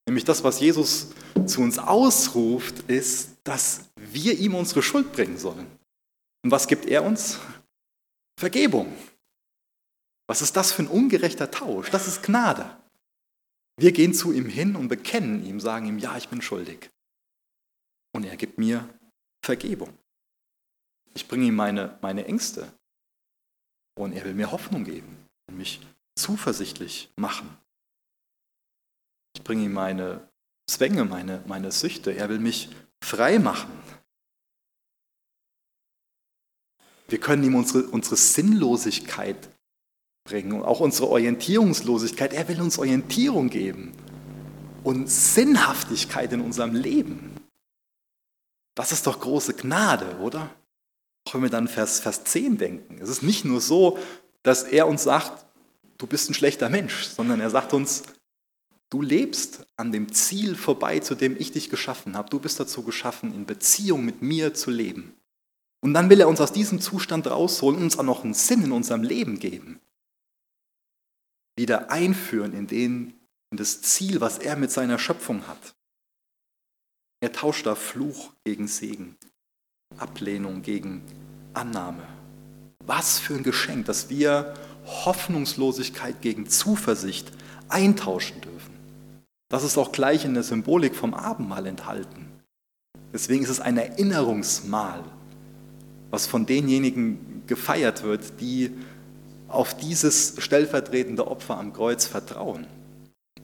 Nämlich 0.08 0.26
das, 0.26 0.44
was 0.44 0.60
Jesus 0.60 1.12
zu 1.46 1.62
uns 1.62 1.80
ausruft, 1.80 2.90
ist, 2.90 3.38
dass 3.44 3.90
wir 3.96 4.38
ihm 4.38 4.56
unsere 4.56 4.82
Schuld 4.82 5.14
bringen 5.14 5.38
sollen. 5.38 5.68
Und 6.44 6.52
was 6.52 6.68
gibt 6.68 6.86
er 6.86 7.04
uns? 7.04 7.40
Vergebung. 8.38 8.94
Was 10.28 10.42
ist 10.42 10.56
das 10.56 10.72
für 10.72 10.84
ein 10.84 10.88
ungerechter 10.88 11.52
Tausch? 11.52 11.90
Das 11.90 12.08
ist 12.08 12.24
Gnade. 12.24 12.78
Wir 13.78 13.92
gehen 13.92 14.14
zu 14.14 14.32
ihm 14.32 14.48
hin 14.48 14.76
und 14.76 14.88
bekennen 14.88 15.46
ihm, 15.46 15.60
sagen 15.60 15.88
ihm, 15.88 16.00
ja, 16.00 16.18
ich 16.18 16.30
bin 16.30 16.42
schuldig. 16.42 16.90
Und 18.14 18.26
er 18.26 18.38
gibt 18.38 18.58
mir 18.58 18.88
Vergebung. 19.44 19.98
Ich 21.16 21.28
bringe 21.28 21.46
ihm 21.46 21.56
meine, 21.56 21.98
meine 22.02 22.26
Ängste. 22.26 22.72
Und 23.96 24.14
er 24.14 24.26
will 24.26 24.34
mir 24.34 24.52
Hoffnung 24.52 24.84
geben 24.84 25.28
und 25.48 25.58
mich 25.58 25.82
zuversichtlich 26.16 27.12
machen. 27.16 27.50
Ich 29.36 29.44
bringe 29.44 29.64
ihm 29.64 29.74
meine 29.74 30.28
Zwänge, 30.70 31.06
meine, 31.06 31.44
meine 31.48 31.72
Süchte. 31.72 32.12
Er 32.12 32.30
will 32.30 32.40
mich 32.40 32.70
frei 33.04 33.40
machen. 33.40 33.72
Wir 37.08 37.20
können 37.20 37.44
ihm 37.44 37.56
unsere, 37.56 37.88
unsere 37.90 38.16
Sinnlosigkeit 38.16 39.50
bringen 40.24 40.54
und 40.54 40.64
auch 40.64 40.80
unsere 40.80 41.10
Orientierungslosigkeit. 41.10 42.34
Er 42.34 42.48
will 42.48 42.62
uns 42.62 42.80
Orientierung 42.80 43.50
geben 43.50 43.94
und 44.84 45.10
Sinnhaftigkeit 45.10 46.32
in 46.34 46.42
unserem 46.42 46.76
Leben. 46.76 47.36
Das 48.76 48.92
ist 48.92 49.06
doch 49.06 49.20
große 49.20 49.54
Gnade, 49.54 50.18
oder? 50.20 50.50
Auch 51.26 51.36
wenn 51.36 51.44
wir 51.44 51.50
dann 51.50 51.68
Vers, 51.68 52.00
Vers 52.00 52.24
10 52.26 52.58
denken. 52.58 53.00
Es 53.02 53.10
ist 53.10 53.24
nicht 53.24 53.46
nur 53.46 53.62
so, 53.62 53.98
dass 54.44 54.64
er 54.64 54.88
uns 54.88 55.04
sagt, 55.04 55.46
du 55.98 56.08
bist 56.08 56.30
ein 56.30 56.34
schlechter 56.34 56.70
Mensch, 56.70 57.06
sondern 57.06 57.40
er 57.40 57.50
sagt 57.50 57.74
uns, 57.74 58.04
du 58.90 59.02
lebst 59.02 59.66
an 59.78 59.92
dem 59.92 60.12
Ziel 60.12 60.56
vorbei, 60.56 61.00
zu 61.00 61.16
dem 61.16 61.36
ich 61.40 61.52
dich 61.52 61.70
geschaffen 61.70 62.16
habe. 62.18 62.30
Du 62.30 62.40
bist 62.40 62.60
dazu 62.60 62.84
geschaffen, 62.84 63.34
in 63.34 63.46
Beziehung 63.46 64.04
mit 64.06 64.22
mir 64.22 64.54
zu 64.54 64.70
leben. 64.70 65.14
Und 65.82 65.94
dann 65.94 66.10
will 66.10 66.22
er 66.22 66.30
uns 66.30 66.40
aus 66.40 66.54
diesem 66.54 66.80
Zustand 66.80 67.28
rausholen 67.28 67.78
und 67.78 67.84
uns 67.84 68.00
auch 68.00 68.04
noch 68.04 68.24
einen 68.24 68.34
Sinn 68.34 68.64
in 68.64 68.72
unserem 68.72 69.04
Leben 69.04 69.40
geben. 69.40 69.82
Wieder 71.58 71.92
einführen 71.92 72.54
in, 72.54 72.68
den, 72.68 73.20
in 73.52 73.58
das 73.58 73.82
Ziel, 73.82 74.22
was 74.22 74.38
er 74.38 74.56
mit 74.56 74.72
seiner 74.72 74.98
Schöpfung 74.98 75.46
hat. 75.48 75.76
Er 77.20 77.32
tauscht 77.32 77.66
da 77.66 77.76
Fluch 77.76 78.34
gegen 78.44 78.68
Segen, 78.68 79.18
Ablehnung 79.98 80.62
gegen 80.62 81.02
Annahme. 81.54 82.04
Was 82.86 83.20
für 83.20 83.36
ein 83.36 83.44
Geschenk, 83.44 83.86
dass 83.86 84.10
wir 84.10 84.54
Hoffnungslosigkeit 84.86 86.22
gegen 86.22 86.50
Zuversicht 86.50 87.32
eintauschen 87.70 88.42
dürfen. 88.42 88.74
Das 89.50 89.64
ist 89.64 89.78
auch 89.78 89.92
gleich 89.92 90.26
in 90.26 90.34
der 90.34 90.44
Symbolik 90.44 90.96
vom 90.96 91.14
Abendmahl 91.14 91.66
enthalten. 91.68 92.28
Deswegen 93.14 93.44
ist 93.44 93.50
es 93.50 93.60
ein 93.60 93.78
Erinnerungsmahl, 93.78 95.04
was 96.10 96.26
von 96.26 96.46
denjenigen 96.46 97.44
gefeiert 97.48 98.04
wird, 98.04 98.42
die 98.42 98.72
auf 99.48 99.78
dieses 99.78 100.36
stellvertretende 100.40 101.28
Opfer 101.28 101.58
am 101.58 101.74
Kreuz 101.74 102.06
vertrauen. 102.06 102.66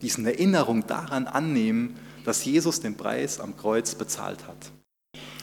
Diesen 0.02 0.26
Erinnerung 0.26 0.88
daran 0.88 1.28
annehmen, 1.28 1.96
dass 2.26 2.44
Jesus 2.44 2.80
den 2.80 2.96
Preis 2.96 3.40
am 3.40 3.56
Kreuz 3.56 3.94
bezahlt 3.96 4.48
hat. 4.48 4.72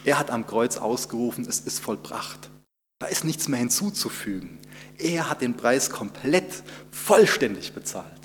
Er 0.07 0.17
hat 0.17 0.31
am 0.31 0.47
Kreuz 0.47 0.77
ausgerufen, 0.77 1.45
es 1.49 1.59
ist 1.59 1.79
vollbracht. 1.79 2.49
Da 2.97 3.07
ist 3.07 3.25
nichts 3.25 3.49
mehr 3.49 3.59
hinzuzufügen. 3.59 4.57
Er 4.97 5.29
hat 5.29 5.41
den 5.41 5.57
Preis 5.57 5.89
komplett, 5.89 6.63
vollständig 6.91 7.73
bezahlt. 7.73 8.21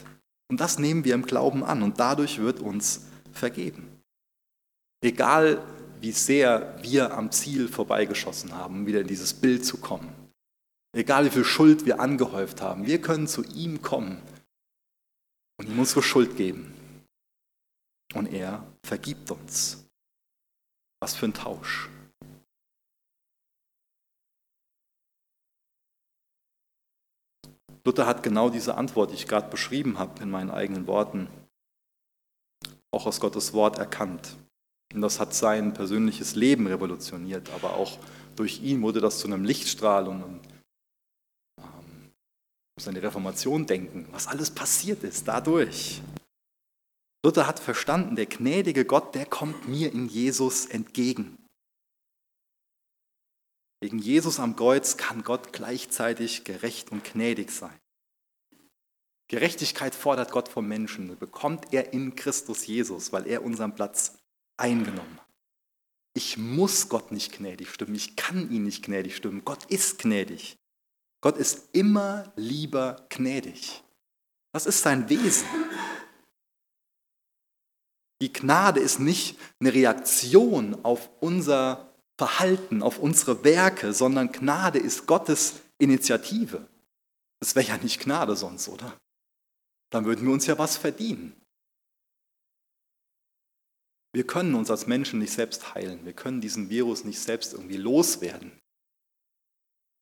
Und 0.48 0.60
das 0.60 0.78
nehmen 0.78 1.04
wir 1.04 1.14
im 1.14 1.26
Glauben 1.26 1.64
an 1.64 1.82
und 1.82 1.98
dadurch 1.98 2.38
wird 2.38 2.60
uns 2.60 3.06
vergeben. 3.32 4.00
Egal 5.04 5.60
wie 6.00 6.12
sehr 6.12 6.78
wir 6.82 7.14
am 7.14 7.32
Ziel 7.32 7.66
vorbeigeschossen 7.66 8.54
haben, 8.54 8.76
um 8.76 8.86
wieder 8.86 9.00
in 9.00 9.08
dieses 9.08 9.34
Bild 9.34 9.66
zu 9.66 9.78
kommen. 9.78 10.14
Egal 10.96 11.24
wie 11.24 11.30
viel 11.30 11.44
Schuld 11.44 11.84
wir 11.84 11.98
angehäuft 11.98 12.62
haben, 12.62 12.86
wir 12.86 13.00
können 13.00 13.26
zu 13.26 13.42
ihm 13.42 13.82
kommen 13.82 14.22
und 15.58 15.68
ihm 15.68 15.80
unsere 15.80 16.04
Schuld 16.04 16.36
geben. 16.36 16.72
Und 18.14 18.32
er 18.32 18.64
vergibt 18.84 19.32
uns. 19.32 19.81
Was 21.02 21.16
für 21.16 21.26
ein 21.26 21.34
Tausch. 21.34 21.88
Luther 27.84 28.06
hat 28.06 28.22
genau 28.22 28.50
diese 28.50 28.76
Antwort, 28.76 29.10
die 29.10 29.16
ich 29.16 29.26
gerade 29.26 29.50
beschrieben 29.50 29.98
habe, 29.98 30.22
in 30.22 30.30
meinen 30.30 30.52
eigenen 30.52 30.86
Worten, 30.86 31.26
auch 32.92 33.06
aus 33.06 33.18
Gottes 33.18 33.52
Wort 33.52 33.78
erkannt. 33.78 34.36
Und 34.94 35.00
das 35.00 35.18
hat 35.18 35.34
sein 35.34 35.74
persönliches 35.74 36.36
Leben 36.36 36.68
revolutioniert, 36.68 37.50
aber 37.50 37.74
auch 37.74 37.98
durch 38.36 38.62
ihn 38.62 38.80
wurde 38.82 39.00
das 39.00 39.18
zu 39.18 39.26
einem 39.26 39.44
Lichtstrahl 39.44 40.06
und 40.06 40.22
ähm, 41.58 42.12
seine 42.78 43.02
Reformation 43.02 43.66
denken, 43.66 44.06
was 44.12 44.28
alles 44.28 44.52
passiert 44.52 45.02
ist 45.02 45.26
dadurch. 45.26 46.00
Luther 47.24 47.46
hat 47.46 47.60
verstanden, 47.60 48.16
der 48.16 48.26
gnädige 48.26 48.84
Gott, 48.84 49.14
der 49.14 49.26
kommt 49.26 49.68
mir 49.68 49.92
in 49.92 50.08
Jesus 50.08 50.66
entgegen. 50.66 51.38
Wegen 53.80 53.98
Jesus 53.98 54.40
am 54.40 54.56
Kreuz 54.56 54.96
kann 54.96 55.22
Gott 55.22 55.52
gleichzeitig 55.52 56.44
gerecht 56.44 56.92
und 56.92 57.04
gnädig 57.04 57.50
sein. 57.50 57.78
Gerechtigkeit 59.28 59.94
fordert 59.94 60.30
Gott 60.30 60.48
vom 60.48 60.68
Menschen, 60.68 61.16
bekommt 61.18 61.72
er 61.72 61.92
in 61.92 62.14
Christus 62.14 62.66
Jesus, 62.66 63.12
weil 63.12 63.26
er 63.26 63.42
unseren 63.42 63.74
Platz 63.74 64.18
eingenommen 64.56 65.18
hat. 65.18 65.26
Ich 66.14 66.36
muss 66.36 66.88
Gott 66.88 67.10
nicht 67.10 67.32
gnädig 67.32 67.70
stimmen, 67.70 67.94
ich 67.94 68.16
kann 68.16 68.50
ihn 68.50 68.64
nicht 68.64 68.84
gnädig 68.84 69.16
stimmen. 69.16 69.44
Gott 69.44 69.64
ist 69.64 69.98
gnädig. 69.98 70.58
Gott 71.22 71.36
ist 71.36 71.68
immer 71.72 72.32
lieber 72.36 73.06
gnädig. 73.08 73.82
Das 74.52 74.66
ist 74.66 74.82
sein 74.82 75.08
Wesen. 75.08 75.46
Die 78.22 78.32
Gnade 78.32 78.78
ist 78.78 79.00
nicht 79.00 79.36
eine 79.58 79.74
Reaktion 79.74 80.84
auf 80.84 81.10
unser 81.18 81.92
Verhalten, 82.16 82.80
auf 82.80 83.00
unsere 83.00 83.42
Werke, 83.42 83.92
sondern 83.92 84.30
Gnade 84.30 84.78
ist 84.78 85.08
Gottes 85.08 85.62
Initiative. 85.78 86.68
Das 87.40 87.56
wäre 87.56 87.66
ja 87.66 87.78
nicht 87.78 88.00
Gnade 88.00 88.36
sonst, 88.36 88.68
oder? 88.68 88.96
Dann 89.90 90.04
würden 90.04 90.24
wir 90.24 90.32
uns 90.32 90.46
ja 90.46 90.56
was 90.56 90.76
verdienen. 90.76 91.34
Wir 94.12 94.24
können 94.24 94.54
uns 94.54 94.70
als 94.70 94.86
Menschen 94.86 95.18
nicht 95.18 95.32
selbst 95.32 95.74
heilen. 95.74 96.04
Wir 96.04 96.12
können 96.12 96.40
diesen 96.40 96.70
Virus 96.70 97.02
nicht 97.02 97.18
selbst 97.18 97.54
irgendwie 97.54 97.76
loswerden. 97.76 98.56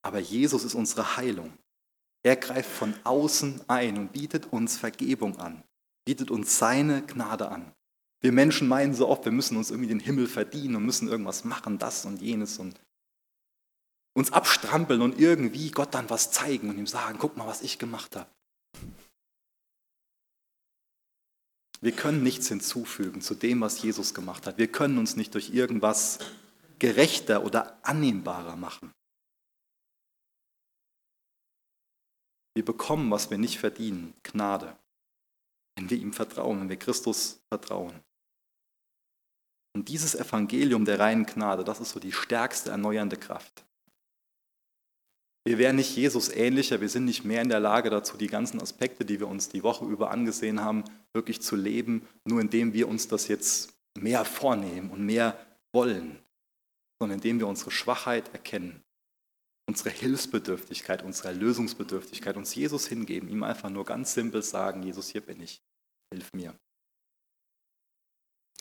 Aber 0.02 0.18
Jesus 0.18 0.64
ist 0.64 0.74
unsere 0.74 1.16
Heilung. 1.16 1.56
Er 2.22 2.36
greift 2.36 2.70
von 2.70 2.94
außen 3.02 3.62
ein 3.66 3.96
und 3.96 4.12
bietet 4.12 4.52
uns 4.52 4.76
Vergebung 4.76 5.38
an, 5.38 5.64
bietet 6.04 6.30
uns 6.30 6.58
seine 6.58 7.00
Gnade 7.06 7.48
an. 7.48 7.74
Wir 8.20 8.32
Menschen 8.32 8.68
meinen 8.68 8.94
so 8.94 9.08
oft, 9.08 9.24
wir 9.24 9.32
müssen 9.32 9.56
uns 9.56 9.70
irgendwie 9.70 9.88
den 9.88 10.00
Himmel 10.00 10.26
verdienen 10.26 10.76
und 10.76 10.84
müssen 10.84 11.08
irgendwas 11.08 11.44
machen, 11.44 11.78
das 11.78 12.04
und 12.04 12.20
jenes 12.20 12.58
und 12.58 12.78
uns 14.12 14.32
abstrampeln 14.32 15.00
und 15.00 15.18
irgendwie 15.18 15.70
Gott 15.70 15.94
dann 15.94 16.10
was 16.10 16.30
zeigen 16.30 16.68
und 16.68 16.78
ihm 16.78 16.86
sagen, 16.86 17.18
guck 17.18 17.36
mal, 17.36 17.46
was 17.46 17.62
ich 17.62 17.78
gemacht 17.78 18.16
habe. 18.16 18.30
Wir 21.80 21.92
können 21.92 22.22
nichts 22.22 22.48
hinzufügen 22.48 23.22
zu 23.22 23.34
dem, 23.34 23.62
was 23.62 23.80
Jesus 23.80 24.12
gemacht 24.12 24.46
hat. 24.46 24.58
Wir 24.58 24.70
können 24.70 24.98
uns 24.98 25.16
nicht 25.16 25.32
durch 25.34 25.54
irgendwas 25.54 26.18
gerechter 26.78 27.42
oder 27.44 27.78
annehmbarer 27.86 28.56
machen. 28.56 28.92
Wir 32.54 32.64
bekommen, 32.64 33.10
was 33.10 33.30
wir 33.30 33.38
nicht 33.38 33.58
verdienen, 33.58 34.12
Gnade, 34.22 34.76
wenn 35.76 35.88
wir 35.88 35.96
ihm 35.96 36.12
vertrauen, 36.12 36.60
wenn 36.60 36.68
wir 36.68 36.78
Christus 36.78 37.40
vertrauen. 37.48 37.98
Und 39.72 39.88
dieses 39.88 40.14
Evangelium 40.14 40.84
der 40.84 40.98
reinen 40.98 41.26
Gnade, 41.26 41.64
das 41.64 41.80
ist 41.80 41.90
so 41.90 42.00
die 42.00 42.12
stärkste 42.12 42.70
erneuernde 42.70 43.16
Kraft. 43.16 43.64
Wir 45.44 45.56
wären 45.58 45.76
nicht 45.76 45.96
Jesus 45.96 46.28
ähnlicher, 46.28 46.80
wir 46.80 46.88
sind 46.88 47.06
nicht 47.06 47.24
mehr 47.24 47.40
in 47.40 47.48
der 47.48 47.60
Lage 47.60 47.88
dazu, 47.88 48.16
die 48.16 48.26
ganzen 48.26 48.60
Aspekte, 48.60 49.04
die 49.04 49.20
wir 49.20 49.28
uns 49.28 49.48
die 49.48 49.62
Woche 49.62 49.86
über 49.86 50.10
angesehen 50.10 50.60
haben, 50.60 50.84
wirklich 51.14 51.40
zu 51.40 51.56
leben, 51.56 52.06
nur 52.24 52.40
indem 52.40 52.74
wir 52.74 52.88
uns 52.88 53.08
das 53.08 53.28
jetzt 53.28 53.72
mehr 53.98 54.24
vornehmen 54.24 54.90
und 54.90 55.04
mehr 55.04 55.46
wollen, 55.72 56.18
sondern 57.00 57.18
indem 57.18 57.38
wir 57.38 57.46
unsere 57.46 57.70
Schwachheit 57.70 58.28
erkennen, 58.34 58.82
unsere 59.66 59.90
Hilfsbedürftigkeit, 59.90 61.02
unsere 61.02 61.28
Erlösungsbedürftigkeit, 61.28 62.36
uns 62.36 62.54
Jesus 62.54 62.86
hingeben, 62.86 63.28
ihm 63.28 63.42
einfach 63.42 63.70
nur 63.70 63.86
ganz 63.86 64.12
simpel 64.12 64.42
sagen, 64.42 64.82
Jesus, 64.82 65.08
hier 65.08 65.22
bin 65.22 65.40
ich, 65.40 65.62
hilf 66.12 66.32
mir. 66.34 66.54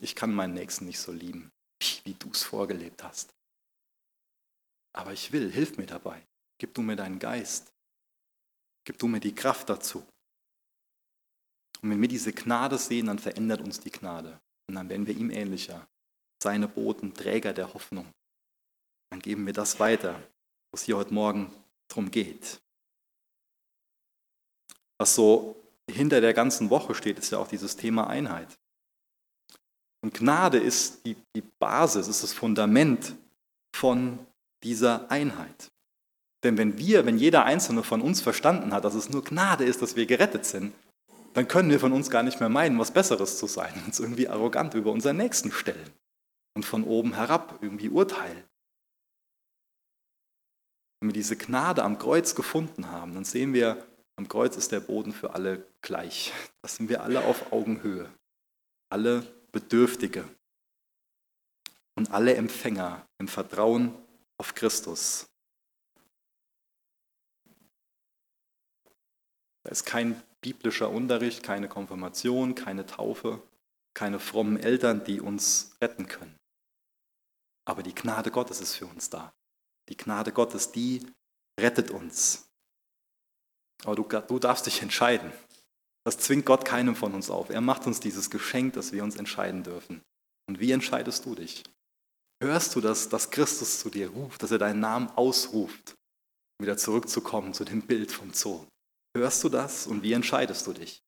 Ich 0.02 0.16
kann 0.16 0.34
meinen 0.34 0.54
Nächsten 0.54 0.86
nicht 0.86 1.00
so 1.00 1.12
lieben, 1.12 1.52
wie 2.04 2.14
du 2.14 2.30
es 2.32 2.44
vorgelebt 2.44 3.04
hast. 3.04 3.34
Aber 4.94 5.14
ich 5.14 5.32
will, 5.32 5.52
hilf 5.52 5.78
mir 5.78 5.86
dabei. 5.86 6.26
Gib 6.58 6.74
du 6.74 6.82
mir 6.82 6.96
deinen 6.96 7.20
Geist. 7.20 7.72
Gib 8.86 8.98
du 8.98 9.08
mir 9.08 9.20
die 9.20 9.36
Kraft 9.36 9.70
dazu. 9.70 10.06
Und 11.82 11.92
wenn 11.92 12.02
wir 12.02 12.08
diese 12.08 12.34
Gnade 12.34 12.78
sehen, 12.78 13.08
dann 13.08 13.20
verändert 13.20 13.62
uns 13.62 13.80
die 13.80 13.92
Gnade. 13.92 14.40
Und 14.68 14.76
dann 14.76 14.90
werden 14.90 15.08
wir 15.08 15.16
ihm 15.16 15.32
ähnlicher. 15.32 15.88
Seine 16.42 16.68
Boten, 16.68 17.14
Träger 17.14 17.54
der 17.54 17.74
Hoffnung. 17.74 18.12
Dann 19.10 19.20
geben 19.20 19.46
wir 19.46 19.54
das 19.54 19.80
weiter, 19.80 20.22
was 20.72 20.84
hier 20.84 20.98
heute 20.98 21.14
Morgen 21.14 21.54
drum 21.88 22.12
geht. 22.12 22.62
Was 24.98 25.16
so 25.16 25.56
hinter 25.90 26.22
der 26.22 26.34
ganzen 26.34 26.70
Woche 26.70 26.94
steht, 26.94 27.18
ist 27.20 27.32
ja 27.32 27.40
auch 27.40 27.48
dieses 27.48 27.76
Thema 27.76 28.08
Einheit. 28.08 28.60
Und 30.02 30.14
Gnade 30.14 30.58
ist 30.58 31.06
die, 31.06 31.16
die 31.36 31.44
Basis, 31.60 32.08
ist 32.08 32.24
das 32.24 32.34
Fundament 32.34 33.16
von 33.76 34.20
dieser 34.64 35.10
Einheit. 35.12 35.72
Denn 36.44 36.58
wenn 36.58 36.78
wir, 36.78 37.06
wenn 37.06 37.18
jeder 37.18 37.46
Einzelne 37.46 37.84
von 37.84 38.02
uns 38.02 38.22
verstanden 38.22 38.74
hat, 38.74 38.86
dass 38.86 38.96
es 38.96 39.10
nur 39.10 39.24
Gnade 39.24 39.66
ist, 39.66 39.82
dass 39.82 39.96
wir 39.96 40.06
gerettet 40.06 40.46
sind, 40.46 40.74
dann 41.34 41.48
können 41.48 41.70
wir 41.70 41.80
von 41.80 41.92
uns 41.92 42.10
gar 42.10 42.24
nicht 42.24 42.40
mehr 42.40 42.50
meinen, 42.50 42.80
was 42.80 42.92
Besseres 42.92 43.38
zu 43.38 43.48
sein, 43.48 43.74
uns 43.86 44.00
irgendwie 44.00 44.28
arrogant 44.28 44.74
über 44.74 44.92
unseren 44.92 45.18
Nächsten 45.18 45.52
stellen 45.52 45.92
und 46.56 46.64
von 46.64 46.84
oben 46.84 47.14
herab 47.14 47.60
irgendwie 47.62 47.90
urteilen. 47.90 48.44
Wenn 51.00 51.10
wir 51.10 51.14
diese 51.14 51.38
Gnade 51.38 51.84
am 51.84 51.98
Kreuz 51.98 52.36
gefunden 52.36 52.90
haben, 52.90 53.14
dann 53.14 53.24
sehen 53.24 53.54
wir, 53.54 53.86
am 54.18 54.28
Kreuz 54.28 54.58
ist 54.58 54.74
der 54.74 54.82
Boden 54.82 55.14
für 55.14 55.34
alle 55.34 55.66
gleich. 55.82 56.34
Da 56.62 56.68
sind 56.68 56.90
wir 56.90 57.04
alle 57.04 57.24
auf 57.24 57.54
Augenhöhe. 57.54 58.10
Alle 58.92 59.24
Bedürftige 59.52 60.28
und 61.96 62.12
alle 62.12 62.36
Empfänger 62.36 63.08
im 63.18 63.28
Vertrauen 63.28 63.94
auf 64.38 64.56
Christus. 64.56 65.28
Da 69.64 69.72
ist 69.72 69.86
kein 69.86 70.22
biblischer 70.42 70.90
Unterricht, 70.90 71.44
keine 71.44 71.68
Konfirmation, 71.68 72.56
keine 72.56 72.86
Taufe, 72.86 73.42
keine 73.94 74.20
frommen 74.20 74.58
Eltern, 74.58 75.04
die 75.04 75.20
uns 75.20 75.76
retten 75.82 76.08
können. 76.08 76.38
Aber 77.66 77.84
die 77.84 77.94
Gnade 77.94 78.32
Gottes 78.32 78.62
ist 78.62 78.76
für 78.76 78.88
uns 78.88 79.10
da. 79.10 79.34
Die 79.90 79.98
Gnade 79.98 80.32
Gottes, 80.32 80.72
die 80.72 81.06
rettet 81.60 81.92
uns. 81.92 82.50
Aber 83.84 83.96
du, 83.96 84.04
du 84.04 84.40
darfst 84.40 84.66
dich 84.66 84.82
entscheiden. 84.82 85.32
Das 86.06 86.18
zwingt 86.18 86.46
Gott 86.46 86.66
keinem 86.66 86.96
von 86.96 87.14
uns 87.14 87.30
auf. 87.30 87.50
Er 87.50 87.62
macht 87.62 87.86
uns 87.86 88.00
dieses 88.00 88.30
Geschenk, 88.30 88.74
dass 88.74 88.92
wir 88.92 89.04
uns 89.04 89.16
entscheiden 89.16 89.64
dürfen. 89.64 90.02
Und 90.48 90.60
wie 90.60 90.72
entscheidest 90.72 91.26
du 91.26 91.36
dich? 91.36 91.64
Hörst 92.42 92.76
du, 92.76 92.82
dass, 92.82 93.10
dass 93.10 93.32
Christus 93.32 93.80
zu 93.80 93.90
dir 93.90 94.10
ruft, 94.10 94.42
dass 94.42 94.52
er 94.52 94.58
deinen 94.58 94.80
Namen 94.80 95.10
ausruft, 95.10 95.96
um 96.58 96.66
wieder 96.66 96.78
zurückzukommen 96.78 97.54
zu 97.54 97.66
dem 97.66 97.82
Bild 97.82 98.12
vom 98.12 98.34
Zoo? 98.34 98.66
Hörst 99.16 99.44
du 99.44 99.50
das 99.50 99.88
und 99.88 100.04
wie 100.04 100.14
entscheidest 100.14 100.66
du 100.66 100.74
dich? 100.74 101.02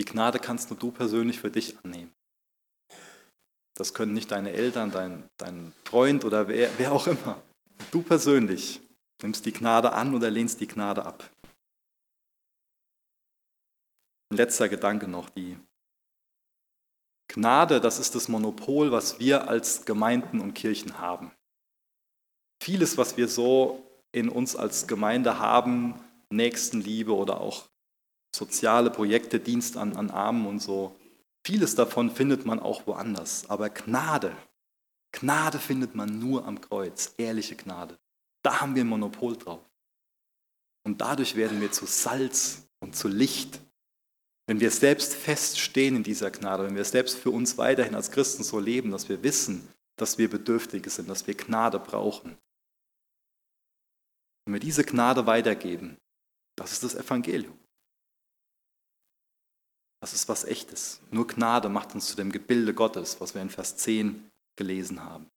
Die 0.00 0.04
Gnade 0.04 0.38
kannst 0.38 0.70
nur 0.70 0.78
du 0.78 0.90
persönlich 0.90 1.38
für 1.38 1.50
dich 1.50 1.78
annehmen. 1.84 2.10
Das 3.74 3.94
können 3.94 4.12
nicht 4.12 4.30
deine 4.30 4.52
Eltern, 4.52 4.90
dein, 4.90 5.28
dein 5.38 5.72
Freund 5.84 6.24
oder 6.24 6.48
wer, 6.48 6.70
wer 6.78 6.92
auch 6.92 7.06
immer. 7.06 7.40
Du 7.90 8.02
persönlich 8.02 8.80
nimmst 9.22 9.46
die 9.46 9.52
Gnade 9.52 9.92
an 9.92 10.14
oder 10.14 10.30
lehnst 10.30 10.60
die 10.60 10.66
Gnade 10.66 11.04
ab. 11.04 11.30
Ein 14.30 14.36
letzter 14.36 14.68
Gedanke 14.68 15.08
noch, 15.08 15.28
die 15.28 15.58
Gnade, 17.28 17.80
das 17.80 17.98
ist 17.98 18.14
das 18.14 18.28
Monopol, 18.28 18.92
was 18.92 19.20
wir 19.20 19.48
als 19.48 19.84
Gemeinden 19.84 20.40
und 20.40 20.54
Kirchen 20.54 20.98
haben. 20.98 21.32
Vieles, 22.62 22.98
was 22.98 23.16
wir 23.16 23.28
so 23.28 23.86
in 24.12 24.28
uns 24.28 24.56
als 24.56 24.86
Gemeinde 24.86 25.38
haben, 25.38 25.94
Nächstenliebe 26.30 27.14
oder 27.14 27.40
auch 27.40 27.68
soziale 28.34 28.90
Projekte, 28.90 29.40
Dienst 29.40 29.76
an, 29.76 29.96
an 29.96 30.10
Armen 30.10 30.46
und 30.46 30.60
so, 30.60 30.96
vieles 31.44 31.74
davon 31.74 32.10
findet 32.10 32.46
man 32.46 32.60
auch 32.60 32.86
woanders. 32.86 33.48
Aber 33.48 33.70
Gnade, 33.70 34.36
Gnade 35.12 35.58
findet 35.58 35.94
man 35.94 36.18
nur 36.18 36.46
am 36.46 36.60
Kreuz, 36.60 37.14
ehrliche 37.16 37.56
Gnade. 37.56 37.98
Da 38.42 38.60
haben 38.60 38.74
wir 38.74 38.84
ein 38.84 38.88
Monopol 38.88 39.36
drauf. 39.36 39.60
Und 40.84 41.00
dadurch 41.00 41.36
werden 41.36 41.60
wir 41.60 41.72
zu 41.72 41.86
Salz 41.86 42.68
und 42.80 42.96
zu 42.96 43.08
Licht. 43.08 43.60
Wenn 44.50 44.58
wir 44.58 44.72
selbst 44.72 45.14
feststehen 45.14 45.94
in 45.94 46.02
dieser 46.02 46.32
Gnade, 46.32 46.64
wenn 46.64 46.74
wir 46.74 46.84
selbst 46.84 47.16
für 47.16 47.30
uns 47.30 47.56
weiterhin 47.56 47.94
als 47.94 48.10
Christen 48.10 48.42
so 48.42 48.58
leben, 48.58 48.90
dass 48.90 49.08
wir 49.08 49.22
wissen, 49.22 49.68
dass 49.94 50.18
wir 50.18 50.28
Bedürftige 50.28 50.90
sind, 50.90 51.08
dass 51.08 51.28
wir 51.28 51.36
Gnade 51.36 51.78
brauchen. 51.78 52.36
Wenn 54.44 54.54
wir 54.54 54.58
diese 54.60 54.82
Gnade 54.82 55.24
weitergeben, 55.26 55.98
das 56.56 56.72
ist 56.72 56.82
das 56.82 56.96
Evangelium. 56.96 57.56
Das 60.00 60.14
ist 60.14 60.28
was 60.28 60.42
Echtes. 60.42 61.00
Nur 61.12 61.28
Gnade 61.28 61.68
macht 61.68 61.94
uns 61.94 62.08
zu 62.08 62.16
dem 62.16 62.32
Gebilde 62.32 62.74
Gottes, 62.74 63.20
was 63.20 63.36
wir 63.36 63.42
in 63.42 63.50
Vers 63.50 63.76
10 63.76 64.32
gelesen 64.56 65.04
haben. 65.04 65.28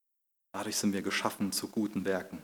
Dadurch 0.56 0.78
sind 0.78 0.92
wir 0.92 1.04
geschaffen 1.04 1.52
zu 1.52 1.68
guten 1.68 2.04
Werken. 2.04 2.42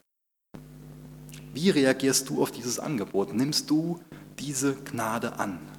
Wie 1.52 1.72
reagierst 1.72 2.30
du 2.30 2.44
auf 2.44 2.52
dieses 2.52 2.78
Angebot? 2.78 3.34
Nimmst 3.34 3.72
du 3.72 4.00
diese 4.38 4.76
Gnade 4.76 5.34
an? 5.40 5.79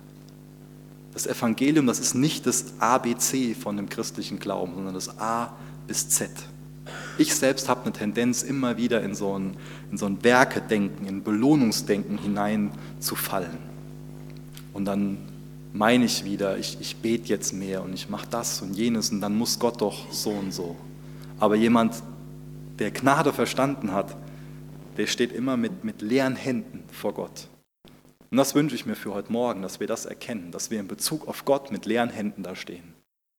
Das 1.12 1.26
Evangelium, 1.26 1.86
das 1.86 1.98
ist 1.98 2.14
nicht 2.14 2.46
das 2.46 2.74
ABC 2.78 3.54
von 3.54 3.76
dem 3.76 3.88
christlichen 3.88 4.38
Glauben, 4.38 4.74
sondern 4.74 4.94
das 4.94 5.18
A 5.18 5.52
bis 5.86 6.08
Z. 6.08 6.30
Ich 7.18 7.34
selbst 7.34 7.68
habe 7.68 7.82
eine 7.82 7.92
Tendenz, 7.92 8.42
immer 8.42 8.76
wieder 8.76 9.02
in 9.02 9.14
so 9.14 9.38
ein, 9.38 9.56
in 9.90 9.98
so 9.98 10.06
ein 10.06 10.22
Werkedenken, 10.22 11.06
in 11.06 11.22
Belohnungsdenken 11.22 12.18
hineinzufallen. 12.18 13.58
Und 14.72 14.84
dann 14.84 15.18
meine 15.72 16.04
ich 16.04 16.24
wieder, 16.24 16.58
ich, 16.58 16.78
ich 16.80 16.96
bete 16.96 17.28
jetzt 17.28 17.52
mehr 17.52 17.82
und 17.82 17.92
ich 17.92 18.08
mache 18.08 18.26
das 18.30 18.62
und 18.62 18.74
jenes 18.76 19.10
und 19.10 19.20
dann 19.20 19.36
muss 19.36 19.58
Gott 19.58 19.80
doch 19.80 20.10
so 20.12 20.30
und 20.30 20.52
so. 20.52 20.76
Aber 21.38 21.56
jemand, 21.56 21.94
der 22.78 22.90
Gnade 22.90 23.32
verstanden 23.32 23.92
hat, 23.92 24.16
der 24.96 25.06
steht 25.06 25.32
immer 25.32 25.56
mit, 25.56 25.84
mit 25.84 26.02
leeren 26.02 26.36
Händen 26.36 26.82
vor 26.90 27.14
Gott. 27.14 27.48
Und 28.30 28.36
das 28.36 28.54
wünsche 28.54 28.76
ich 28.76 28.86
mir 28.86 28.94
für 28.94 29.12
heute 29.12 29.32
Morgen, 29.32 29.62
dass 29.62 29.80
wir 29.80 29.88
das 29.88 30.06
erkennen, 30.06 30.52
dass 30.52 30.70
wir 30.70 30.78
in 30.78 30.86
Bezug 30.86 31.26
auf 31.26 31.44
Gott 31.44 31.72
mit 31.72 31.84
leeren 31.84 32.10
Händen 32.10 32.42
da 32.42 32.54
stehen. 32.54 32.94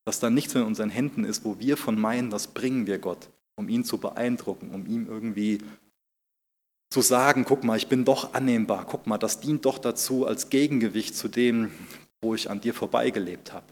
Dass 0.06 0.20
da 0.20 0.30
nichts 0.30 0.54
in 0.54 0.64
unseren 0.64 0.90
Händen 0.90 1.24
ist, 1.24 1.46
wo 1.46 1.60
wir 1.60 1.78
von 1.78 2.00
meinen, 2.00 2.30
das 2.30 2.48
bringen 2.48 2.88
wir 2.88 3.00
Gott, 3.00 3.30
um 3.56 3.70
ihn 3.70 3.86
zu 3.86 4.00
beeindrucken, 4.00 4.72
um 4.72 4.86
ihm 4.86 5.08
irgendwie 5.08 5.60
zu 6.90 7.02
sagen, 7.02 7.46
guck 7.46 7.64
mal, 7.64 7.78
ich 7.78 7.88
bin 7.88 8.04
doch 8.04 8.34
annehmbar, 8.34 8.86
guck 8.86 9.08
mal, 9.08 9.18
das 9.18 9.40
dient 9.40 9.64
doch 9.64 9.78
dazu 9.78 10.28
als 10.28 10.50
Gegengewicht 10.50 11.16
zu 11.16 11.30
dem, 11.30 11.72
wo 12.22 12.36
ich 12.36 12.50
an 12.50 12.60
dir 12.60 12.74
vorbeigelebt 12.74 13.54
habe. 13.54 13.66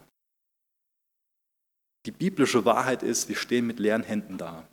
Die 2.06 2.12
biblische 2.12 2.64
Wahrheit 2.64 3.02
ist, 3.02 3.28
wir 3.28 3.36
stehen 3.36 3.66
mit 3.66 3.78
leeren 3.78 4.04
Händen 4.04 4.38
da. 4.38 4.66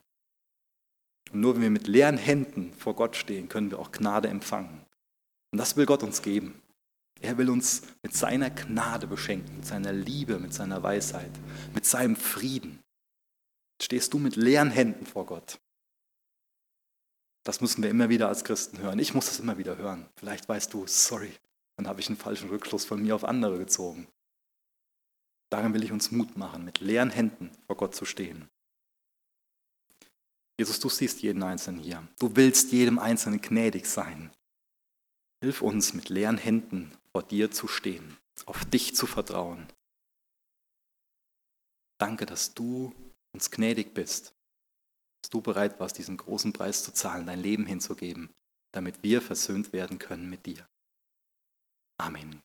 Und 1.33 1.41
nur 1.41 1.55
wenn 1.55 1.61
wir 1.61 1.69
mit 1.69 1.87
leeren 1.87 2.17
Händen 2.17 2.71
vor 2.71 2.95
Gott 2.95 3.17
stehen, 3.17 3.49
können 3.49 3.69
wir 3.69 3.79
auch 3.79 3.91
Gnade 3.91 4.29
empfangen. 4.29 4.86
Und 5.51 5.57
das 5.57 5.75
will 5.77 5.85
Gott 5.85 6.03
uns 6.03 6.21
geben. 6.21 6.61
Er 7.21 7.37
will 7.37 7.49
uns 7.49 7.81
mit 8.03 8.13
seiner 8.13 8.49
Gnade 8.49 9.07
beschenken, 9.07 9.57
mit 9.57 9.65
seiner 9.65 9.91
Liebe, 9.91 10.39
mit 10.39 10.53
seiner 10.53 10.83
Weisheit, 10.83 11.31
mit 11.73 11.85
seinem 11.85 12.15
Frieden. 12.15 12.83
Stehst 13.81 14.13
du 14.13 14.19
mit 14.19 14.35
leeren 14.35 14.71
Händen 14.71 15.05
vor 15.05 15.25
Gott? 15.25 15.59
Das 17.43 17.61
müssen 17.61 17.81
wir 17.81 17.89
immer 17.89 18.09
wieder 18.09 18.27
als 18.27 18.43
Christen 18.43 18.79
hören. 18.79 18.99
Ich 18.99 19.13
muss 19.13 19.27
das 19.27 19.39
immer 19.39 19.57
wieder 19.57 19.77
hören. 19.77 20.05
Vielleicht 20.17 20.49
weißt 20.49 20.73
du, 20.73 20.85
sorry, 20.85 21.31
dann 21.77 21.87
habe 21.87 22.01
ich 22.01 22.07
einen 22.07 22.17
falschen 22.17 22.49
Rückschluss 22.49 22.85
von 22.85 23.01
mir 23.01 23.15
auf 23.15 23.23
andere 23.23 23.57
gezogen. 23.57 24.07
Darin 25.49 25.73
will 25.73 25.83
ich 25.83 25.91
uns 25.91 26.11
Mut 26.11 26.35
machen, 26.35 26.65
mit 26.65 26.81
leeren 26.81 27.09
Händen 27.09 27.51
vor 27.65 27.77
Gott 27.77 27.95
zu 27.95 28.03
stehen. 28.03 28.49
Jesus, 30.59 30.79
du 30.79 30.89
siehst 30.89 31.21
jeden 31.21 31.43
Einzelnen 31.43 31.79
hier. 31.79 32.05
Du 32.19 32.35
willst 32.35 32.71
jedem 32.71 32.99
Einzelnen 32.99 33.39
gnädig 33.41 33.85
sein. 33.85 34.31
Hilf 35.39 35.61
uns, 35.61 35.93
mit 35.93 36.09
leeren 36.09 36.37
Händen 36.37 36.91
vor 37.11 37.23
dir 37.23 37.51
zu 37.51 37.67
stehen, 37.67 38.17
auf 38.45 38.65
dich 38.65 38.95
zu 38.95 39.05
vertrauen. 39.05 39.67
Danke, 41.99 42.25
dass 42.25 42.53
du 42.53 42.93
uns 43.33 43.51
gnädig 43.51 43.93
bist, 43.93 44.33
dass 45.21 45.29
du 45.29 45.41
bereit 45.41 45.79
warst, 45.79 45.97
diesen 45.97 46.17
großen 46.17 46.53
Preis 46.53 46.83
zu 46.83 46.91
zahlen, 46.91 47.25
dein 47.25 47.41
Leben 47.41 47.65
hinzugeben, 47.65 48.33
damit 48.71 49.03
wir 49.03 49.21
versöhnt 49.21 49.73
werden 49.73 49.99
können 49.99 50.29
mit 50.29 50.45
dir. 50.45 50.67
Amen. 51.97 52.41